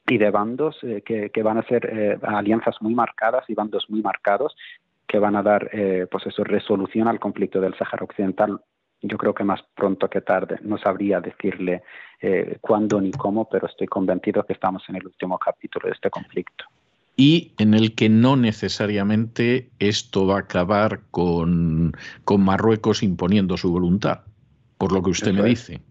y 0.08 0.18
de 0.18 0.30
bandos 0.30 0.78
eh, 0.84 1.02
que, 1.04 1.44
van 1.44 1.58
a 1.58 1.64
ser 1.64 1.86
eh, 1.86 2.20
alianzas 2.22 2.76
muy 2.82 2.94
marcadas 2.94 3.44
y 3.48 3.56
bandos 3.56 3.86
muy 3.90 4.02
marcados 4.02 4.56
que 5.08 5.20
van 5.20 5.36
a 5.36 5.44
dar 5.44 5.70
eh, 5.72 6.08
pues 6.10 6.26
eso, 6.28 6.44
resolución 6.44 7.08
al 7.08 7.20
conflicto 7.20 7.60
del 7.60 7.76
Sáhara 7.76 8.04
Occidental. 8.04 8.60
Yo 9.02 9.18
creo 9.18 9.34
que 9.34 9.44
más 9.44 9.62
pronto 9.76 10.10
que 10.10 10.22
tarde. 10.22 10.58
No 10.64 10.78
sabría 10.78 11.20
decirle 11.20 11.84
cuándo 12.60 13.00
ni 13.00 13.12
cómo, 13.12 13.48
pero 13.48 13.68
estoy 13.68 13.86
convencido 13.86 14.44
que 14.44 14.54
estamos 14.54 14.84
en 14.90 14.96
el 14.96 15.06
último 15.06 15.38
capítulo 15.38 15.88
de 15.88 15.94
este 15.94 16.10
conflicto. 16.10 16.66
Y 17.18 17.54
en 17.58 17.74
el 17.74 17.96
que 17.96 18.10
no 18.10 18.36
necesariamente 18.36 19.70
esto 19.80 20.26
va 20.26 20.38
a 20.38 20.40
acabar 20.40 21.02
con, 21.12 21.94
Marruecos 22.38 23.04
imponiendo 23.04 23.58
su 23.58 23.72
voluntad, 23.72 24.22
por 24.78 24.92
lo 24.92 25.02
que 25.02 25.12
usted 25.12 25.34
me 25.34 25.44
dice. 25.44 25.82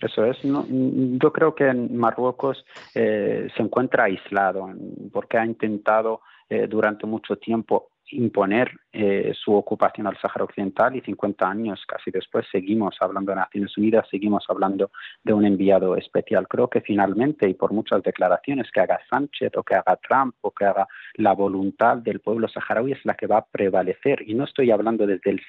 Eso 0.00 0.24
es. 0.26 0.36
yo 0.42 1.32
creo 1.32 1.54
que 1.54 1.68
en 1.68 1.96
Marruecos 1.96 2.64
eh, 2.94 3.48
se 3.56 3.62
encuentra 3.62 4.04
aislado 4.04 4.68
porque 5.12 5.38
ha 5.38 5.46
intentado 5.46 6.20
eh, 6.50 6.66
durante 6.68 7.06
mucho 7.06 7.36
tiempo 7.36 7.88
imponer 8.10 8.70
eh, 8.92 9.32
su 9.34 9.54
ocupación 9.54 10.06
al 10.06 10.16
Sáhara 10.18 10.44
Occidental 10.44 10.94
y 10.94 11.00
50 11.00 11.48
años 11.48 11.82
casi 11.86 12.10
después 12.10 12.46
seguimos 12.52 12.96
hablando 13.00 13.32
de 13.32 13.36
Naciones 13.36 13.76
Unidas, 13.76 14.06
seguimos 14.10 14.44
hablando 14.48 14.90
de 15.22 15.32
un 15.32 15.44
enviado 15.44 15.96
especial. 15.96 16.46
Creo 16.46 16.68
que 16.68 16.80
finalmente, 16.80 17.48
y 17.48 17.54
por 17.54 17.72
muchas 17.72 18.02
declaraciones 18.02 18.70
que 18.70 18.80
haga 18.80 19.00
Sánchez 19.10 19.52
o 19.56 19.62
que 19.62 19.74
haga 19.74 19.98
Trump 20.08 20.34
o 20.42 20.50
que 20.50 20.64
haga 20.64 20.86
la 21.14 21.32
voluntad 21.32 21.96
del 21.96 22.20
pueblo 22.20 22.48
saharaui 22.48 22.92
es 22.92 23.04
la 23.04 23.14
que 23.14 23.26
va 23.26 23.38
a 23.38 23.46
prevalecer. 23.46 24.22
Y 24.28 24.34
no 24.34 24.44
estoy 24.44 24.70
hablando 24.70 25.06
desde 25.06 25.30
el 25.30 25.40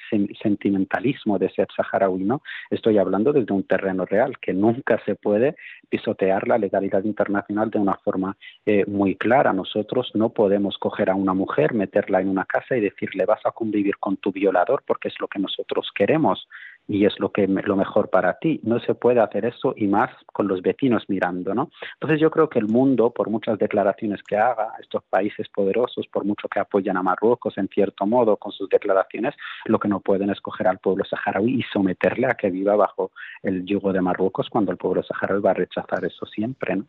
sentimentalismo 0.42 1.38
de 1.38 1.50
ser 1.50 1.68
saharaui, 1.76 2.24
¿no? 2.24 2.42
Estoy 2.70 2.98
hablando 2.98 3.34
desde 3.34 3.54
un 3.54 3.64
terreno 3.64 4.06
real, 4.06 4.40
que 4.40 4.54
nunca 4.54 5.02
se 5.06 5.16
puede 5.16 5.56
pisotear 5.90 6.48
la 6.48 6.58
legalidad 6.58 7.04
internacional 7.04 7.70
de 7.70 7.80
una 7.80 7.96
forma 7.96 8.38
eh, 8.66 8.86
muy 8.88 9.16
clara. 9.16 9.54
Nosotros 9.54 10.12
no 10.14 10.30
podemos 10.30 10.78
coger 10.78 11.10
a 11.10 11.16
una 11.16 11.34
mujer, 11.34 11.74
meterla 11.74 12.22
en 12.22 12.30
una 12.30 12.45
casa 12.46 12.76
y 12.78 12.82
decirle 12.82 13.26
vas 13.26 13.46
a 13.46 13.52
convivir 13.52 13.98
con 13.98 14.18
tu 14.18 14.32
violador 14.32 14.84
porque 14.86 15.08
es 15.10 15.16
lo 15.20 15.28
que 15.28 15.40
nosotros 15.40 15.90
queremos 15.94 16.48
y 16.88 17.06
es 17.06 17.20
lo 17.20 17.32
que 17.32 17.48
lo 17.48 17.76
mejor 17.76 18.10
para 18.10 18.38
ti. 18.38 18.60
No 18.64 18.80
se 18.80 18.94
puede 18.96 19.20
hacer 19.20 19.46
eso 19.46 19.74
y 19.76 19.88
más 19.88 20.12
con 20.34 20.48
los 20.48 20.62
vecinos 20.62 21.04
mirando, 21.08 21.54
¿no? 21.54 21.72
Entonces 21.94 22.20
yo 22.20 22.30
creo 22.30 22.50
que 22.50 22.60
el 22.60 22.68
mundo, 22.68 23.12
por 23.12 23.30
muchas 23.30 23.58
declaraciones 23.58 24.22
que 24.24 24.38
haga, 24.38 24.74
estos 24.80 25.04
países 25.10 25.48
poderosos, 25.50 26.08
por 26.08 26.26
mucho 26.26 26.48
que 26.48 26.60
apoyan 26.60 26.98
a 26.98 27.04
Marruecos 27.04 27.58
en 27.58 27.68
cierto 27.70 28.06
modo 28.06 28.38
con 28.38 28.52
sus 28.52 28.70
declaraciones, 28.70 29.34
lo 29.66 29.80
que 29.80 29.88
no 29.88 30.00
pueden 30.00 30.30
es 30.30 30.40
coger 30.42 30.68
al 30.68 30.80
pueblo 30.80 31.04
saharaui 31.06 31.60
y 31.60 31.64
someterle 31.74 32.28
a 32.28 32.36
que 32.36 32.50
viva 32.50 32.76
bajo 32.76 33.12
el 33.42 33.66
yugo 33.66 33.94
de 33.94 34.02
Marruecos 34.02 34.50
cuando 34.50 34.72
el 34.72 34.78
pueblo 34.78 35.04
saharaui 35.04 35.42
va 35.42 35.52
a 35.52 35.56
rechazar 35.56 36.06
eso 36.06 36.26
siempre, 36.26 36.76
¿no? 36.76 36.86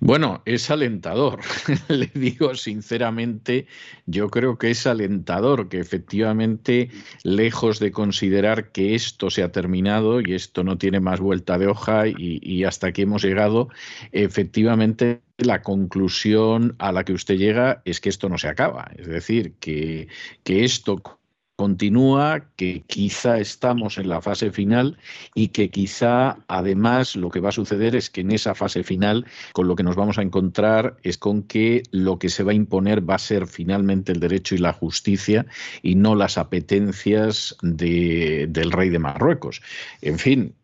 Bueno, 0.00 0.42
es 0.44 0.70
alentador, 0.70 1.40
le 1.88 2.10
digo 2.14 2.54
sinceramente, 2.54 3.66
yo 4.06 4.28
creo 4.28 4.58
que 4.58 4.70
es 4.70 4.86
alentador 4.86 5.68
que 5.68 5.80
efectivamente, 5.80 6.90
lejos 7.22 7.78
de 7.78 7.92
considerar 7.92 8.72
que 8.72 8.94
esto 8.94 9.30
se 9.30 9.42
ha 9.42 9.52
terminado 9.52 10.20
y 10.20 10.34
esto 10.34 10.64
no 10.64 10.78
tiene 10.78 11.00
más 11.00 11.20
vuelta 11.20 11.58
de 11.58 11.66
hoja 11.66 12.04
y, 12.06 12.64
hasta 12.64 12.88
aquí 12.88 13.02
hemos 13.02 13.22
llegado, 13.22 13.68
efectivamente 14.12 15.20
la 15.38 15.62
conclusión 15.62 16.74
a 16.78 16.92
la 16.92 17.04
que 17.04 17.12
usted 17.12 17.36
llega 17.36 17.82
es 17.84 18.00
que 18.00 18.08
esto 18.08 18.28
no 18.28 18.38
se 18.38 18.48
acaba. 18.48 18.90
Es 18.96 19.06
decir, 19.06 19.54
que, 19.60 20.08
que 20.44 20.64
esto 20.64 21.15
continúa, 21.56 22.44
que 22.56 22.82
quizá 22.86 23.38
estamos 23.38 23.96
en 23.96 24.08
la 24.10 24.20
fase 24.20 24.50
final 24.50 24.98
y 25.34 25.48
que 25.48 25.70
quizá 25.70 26.36
además 26.48 27.16
lo 27.16 27.30
que 27.30 27.40
va 27.40 27.48
a 27.48 27.52
suceder 27.52 27.96
es 27.96 28.10
que 28.10 28.20
en 28.20 28.30
esa 28.30 28.54
fase 28.54 28.84
final 28.84 29.26
con 29.52 29.66
lo 29.66 29.74
que 29.74 29.82
nos 29.82 29.96
vamos 29.96 30.18
a 30.18 30.22
encontrar 30.22 30.98
es 31.02 31.16
con 31.16 31.42
que 31.42 31.82
lo 31.90 32.18
que 32.18 32.28
se 32.28 32.42
va 32.42 32.52
a 32.52 32.54
imponer 32.54 33.08
va 33.08 33.14
a 33.14 33.18
ser 33.18 33.46
finalmente 33.46 34.12
el 34.12 34.20
derecho 34.20 34.54
y 34.54 34.58
la 34.58 34.74
justicia 34.74 35.46
y 35.82 35.94
no 35.94 36.14
las 36.14 36.36
apetencias 36.36 37.56
del 37.62 38.72
rey 38.72 38.90
de 38.90 38.98
Marruecos. 38.98 39.62
En 40.02 40.18
fin, 40.18 40.54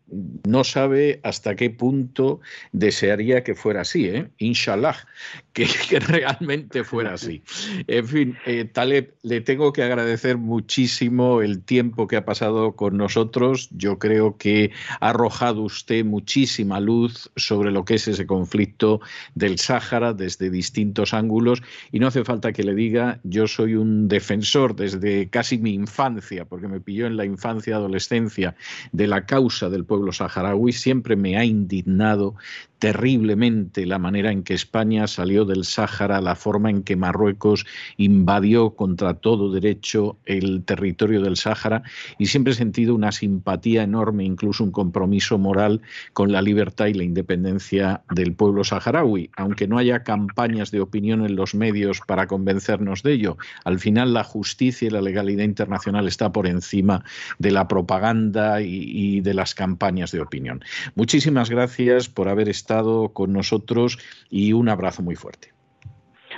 no 0.47 0.63
sabe 0.63 1.19
hasta 1.23 1.55
qué 1.55 1.69
punto 1.69 2.39
desearía 2.71 3.43
que 3.43 3.55
fuera 3.55 3.81
así, 3.81 4.07
¿eh? 4.07 4.29
inshallah, 4.37 4.95
que, 5.53 5.67
realmente 5.99 6.83
fuera 6.83 7.13
así. 7.13 7.43
En 7.87 8.07
fin, 8.07 8.37
eh, 8.45 8.65
Taleb, 8.65 9.13
le 9.23 9.41
tengo 9.41 9.73
que 9.73 9.83
agradecer 9.83 10.37
muchísimo 10.37 11.41
el 11.41 11.63
tiempo 11.63 12.07
que 12.07 12.17
ha 12.17 12.25
pasado 12.25 12.75
con 12.75 12.97
nosotros. 12.97 13.69
Yo 13.71 13.99
creo 13.99 14.37
que 14.37 14.71
ha 14.99 15.09
arrojado 15.09 15.61
usted 15.61 16.03
muchísima 16.03 16.79
luz 16.79 17.31
sobre 17.35 17.71
lo 17.71 17.85
que 17.85 17.95
es 17.95 18.07
ese 18.07 18.25
conflicto 18.25 19.01
del 19.35 19.59
Sáhara 19.59 20.13
desde 20.13 20.49
distintos 20.49 21.13
ángulos 21.13 21.61
y 21.91 21.99
no 21.99 22.07
hace 22.07 22.23
falta 22.23 22.51
que 22.51 22.63
le 22.63 22.75
diga, 22.75 23.19
yo 23.23 23.47
soy 23.47 23.75
un 23.75 24.07
defensor 24.07 24.75
desde 24.75 25.29
casi 25.29 25.57
mi 25.57 25.73
infancia, 25.73 26.45
porque 26.45 26.67
me 26.67 26.79
pilló 26.79 27.07
en 27.07 27.17
la 27.17 27.25
infancia, 27.25 27.75
adolescencia, 27.75 28.55
de 28.91 29.07
la 29.07 29.25
causa 29.25 29.69
del 29.69 29.85
pueblo 29.85 30.02
saharaui, 30.11 30.73
siempre 30.73 31.15
me 31.15 31.37
ha 31.37 31.45
indignado 31.45 32.35
terriblemente 32.83 33.85
la 33.85 33.97
manera 33.97 34.29
en 34.29 34.43
que 34.43 34.53
España 34.53 35.07
salió 35.07 35.45
del 35.45 35.63
Sáhara, 35.63 36.19
la 36.19 36.35
forma 36.35 36.69
en 36.69 36.83
que 36.83 36.97
Marruecos 36.97 37.65
invadió 37.95 38.71
contra 38.71 39.13
todo 39.13 39.53
derecho 39.53 40.17
el 40.25 40.65
territorio 40.65 41.21
del 41.21 41.37
Sáhara 41.37 41.83
y 42.17 42.25
siempre 42.25 42.51
he 42.51 42.57
sentido 42.57 42.93
una 42.93 43.13
simpatía 43.13 43.83
enorme, 43.83 44.25
incluso 44.25 44.65
un 44.65 44.71
compromiso 44.71 45.37
moral 45.37 45.79
con 46.11 46.33
la 46.33 46.41
libertad 46.41 46.87
y 46.87 46.93
la 46.93 47.05
independencia 47.05 48.01
del 48.13 48.33
pueblo 48.33 48.65
saharaui, 48.65 49.29
aunque 49.37 49.65
no 49.65 49.77
haya 49.77 50.03
campañas 50.03 50.69
de 50.69 50.81
opinión 50.81 51.23
en 51.23 51.37
los 51.37 51.55
medios 51.55 52.01
para 52.05 52.27
convencernos 52.27 53.01
de 53.01 53.13
ello. 53.13 53.37
Al 53.63 53.79
final 53.79 54.13
la 54.13 54.25
justicia 54.25 54.89
y 54.89 54.91
la 54.91 55.01
legalidad 55.01 55.45
internacional 55.45 56.05
está 56.05 56.33
por 56.33 56.47
encima 56.47 57.05
de 57.39 57.51
la 57.51 57.69
propaganda 57.69 58.59
y, 58.59 58.83
y 58.91 59.21
de 59.21 59.35
las 59.35 59.55
campañas 59.55 60.11
de 60.11 60.19
opinión. 60.19 60.61
Muchísimas 60.95 61.49
gracias 61.49 62.09
por 62.09 62.27
haber 62.27 62.49
estado 62.73 63.09
con 63.09 63.31
nosotros 63.33 63.99
y 64.29 64.53
un 64.53 64.67
abrazo 64.67 65.03
muy 65.03 65.15
fuerte. 65.15 65.53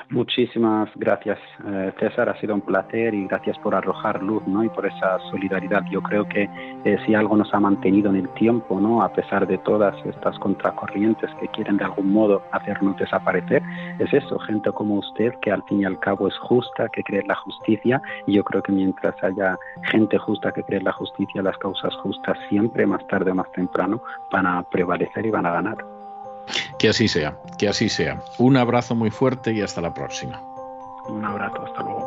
Muchísimas 0.10 0.90
gracias, 0.96 1.40
eh, 1.66 1.92
César. 2.00 2.30
Ha 2.30 2.40
sido 2.40 2.54
un 2.54 2.62
placer 2.62 3.14
y 3.14 3.26
gracias 3.28 3.58
por 3.60 3.74
arrojar 3.74 4.22
luz 4.22 4.44
¿no? 4.46 4.64
y 4.64 4.70
por 4.70 4.86
esa 4.86 5.18
solidaridad. 5.32 5.84
Yo 5.90 6.02
creo 6.02 6.28
que 6.28 6.48
eh, 6.84 6.98
si 7.06 7.16
algo 7.16 7.36
nos 7.36 7.52
ha 7.54 7.60
mantenido 7.60 8.12
en 8.12 8.18
el 8.18 8.30
tiempo, 8.36 8.80
¿no? 8.80 9.02
a 9.02 9.12
pesar 9.12 9.48
de 9.48 9.58
todas 9.60 9.96
estas 10.06 10.38
contracorrientes 10.40 11.30
que 11.40 11.48
quieren 11.50 11.78
de 11.78 11.86
algún 11.86 12.14
modo 12.14 12.44
hacernos 12.52 12.96
desaparecer, 12.98 13.64
es 13.98 14.14
eso, 14.14 14.38
gente 14.40 14.72
como 14.72 14.96
usted 14.96 15.34
que 15.42 15.52
al 15.52 15.64
fin 15.64 15.82
y 15.82 15.86
al 15.86 16.00
cabo 16.00 16.28
es 16.28 16.38
justa, 16.38 16.88
que 16.90 17.02
cree 17.02 17.22
en 17.22 17.28
la 17.28 17.36
justicia. 17.36 18.02
Y 18.28 18.34
yo 18.34 18.44
creo 18.44 18.62
que 18.62 18.72
mientras 18.72 19.16
haya 19.24 19.58
gente 19.90 20.18
justa 20.20 20.52
que 20.52 20.64
cree 20.64 20.80
en 20.80 20.86
la 20.86 20.94
justicia, 20.94 21.42
las 21.42 21.58
causas 21.58 21.96
justas 21.96 22.38
siempre, 22.50 22.86
más 22.86 23.06
tarde 23.08 23.32
o 23.32 23.36
más 23.36 23.52
temprano, 23.54 24.02
van 24.32 24.46
a 24.46 24.64
prevalecer 24.70 25.26
y 25.26 25.32
van 25.32 25.48
a 25.48 25.52
ganar. 25.52 25.95
Que 26.78 26.90
así 26.90 27.08
sea, 27.08 27.38
que 27.58 27.68
así 27.68 27.90
sea. 27.90 28.22
Un 28.38 28.58
abrazo 28.58 28.96
muy 28.96 29.12
fuerte 29.12 29.54
y 29.54 29.62
hasta 29.62 29.82
la 29.82 29.94
próxima. 29.94 30.42
Un 31.08 31.24
abrazo, 31.24 31.66
hasta 31.66 31.82
luego. 31.84 32.05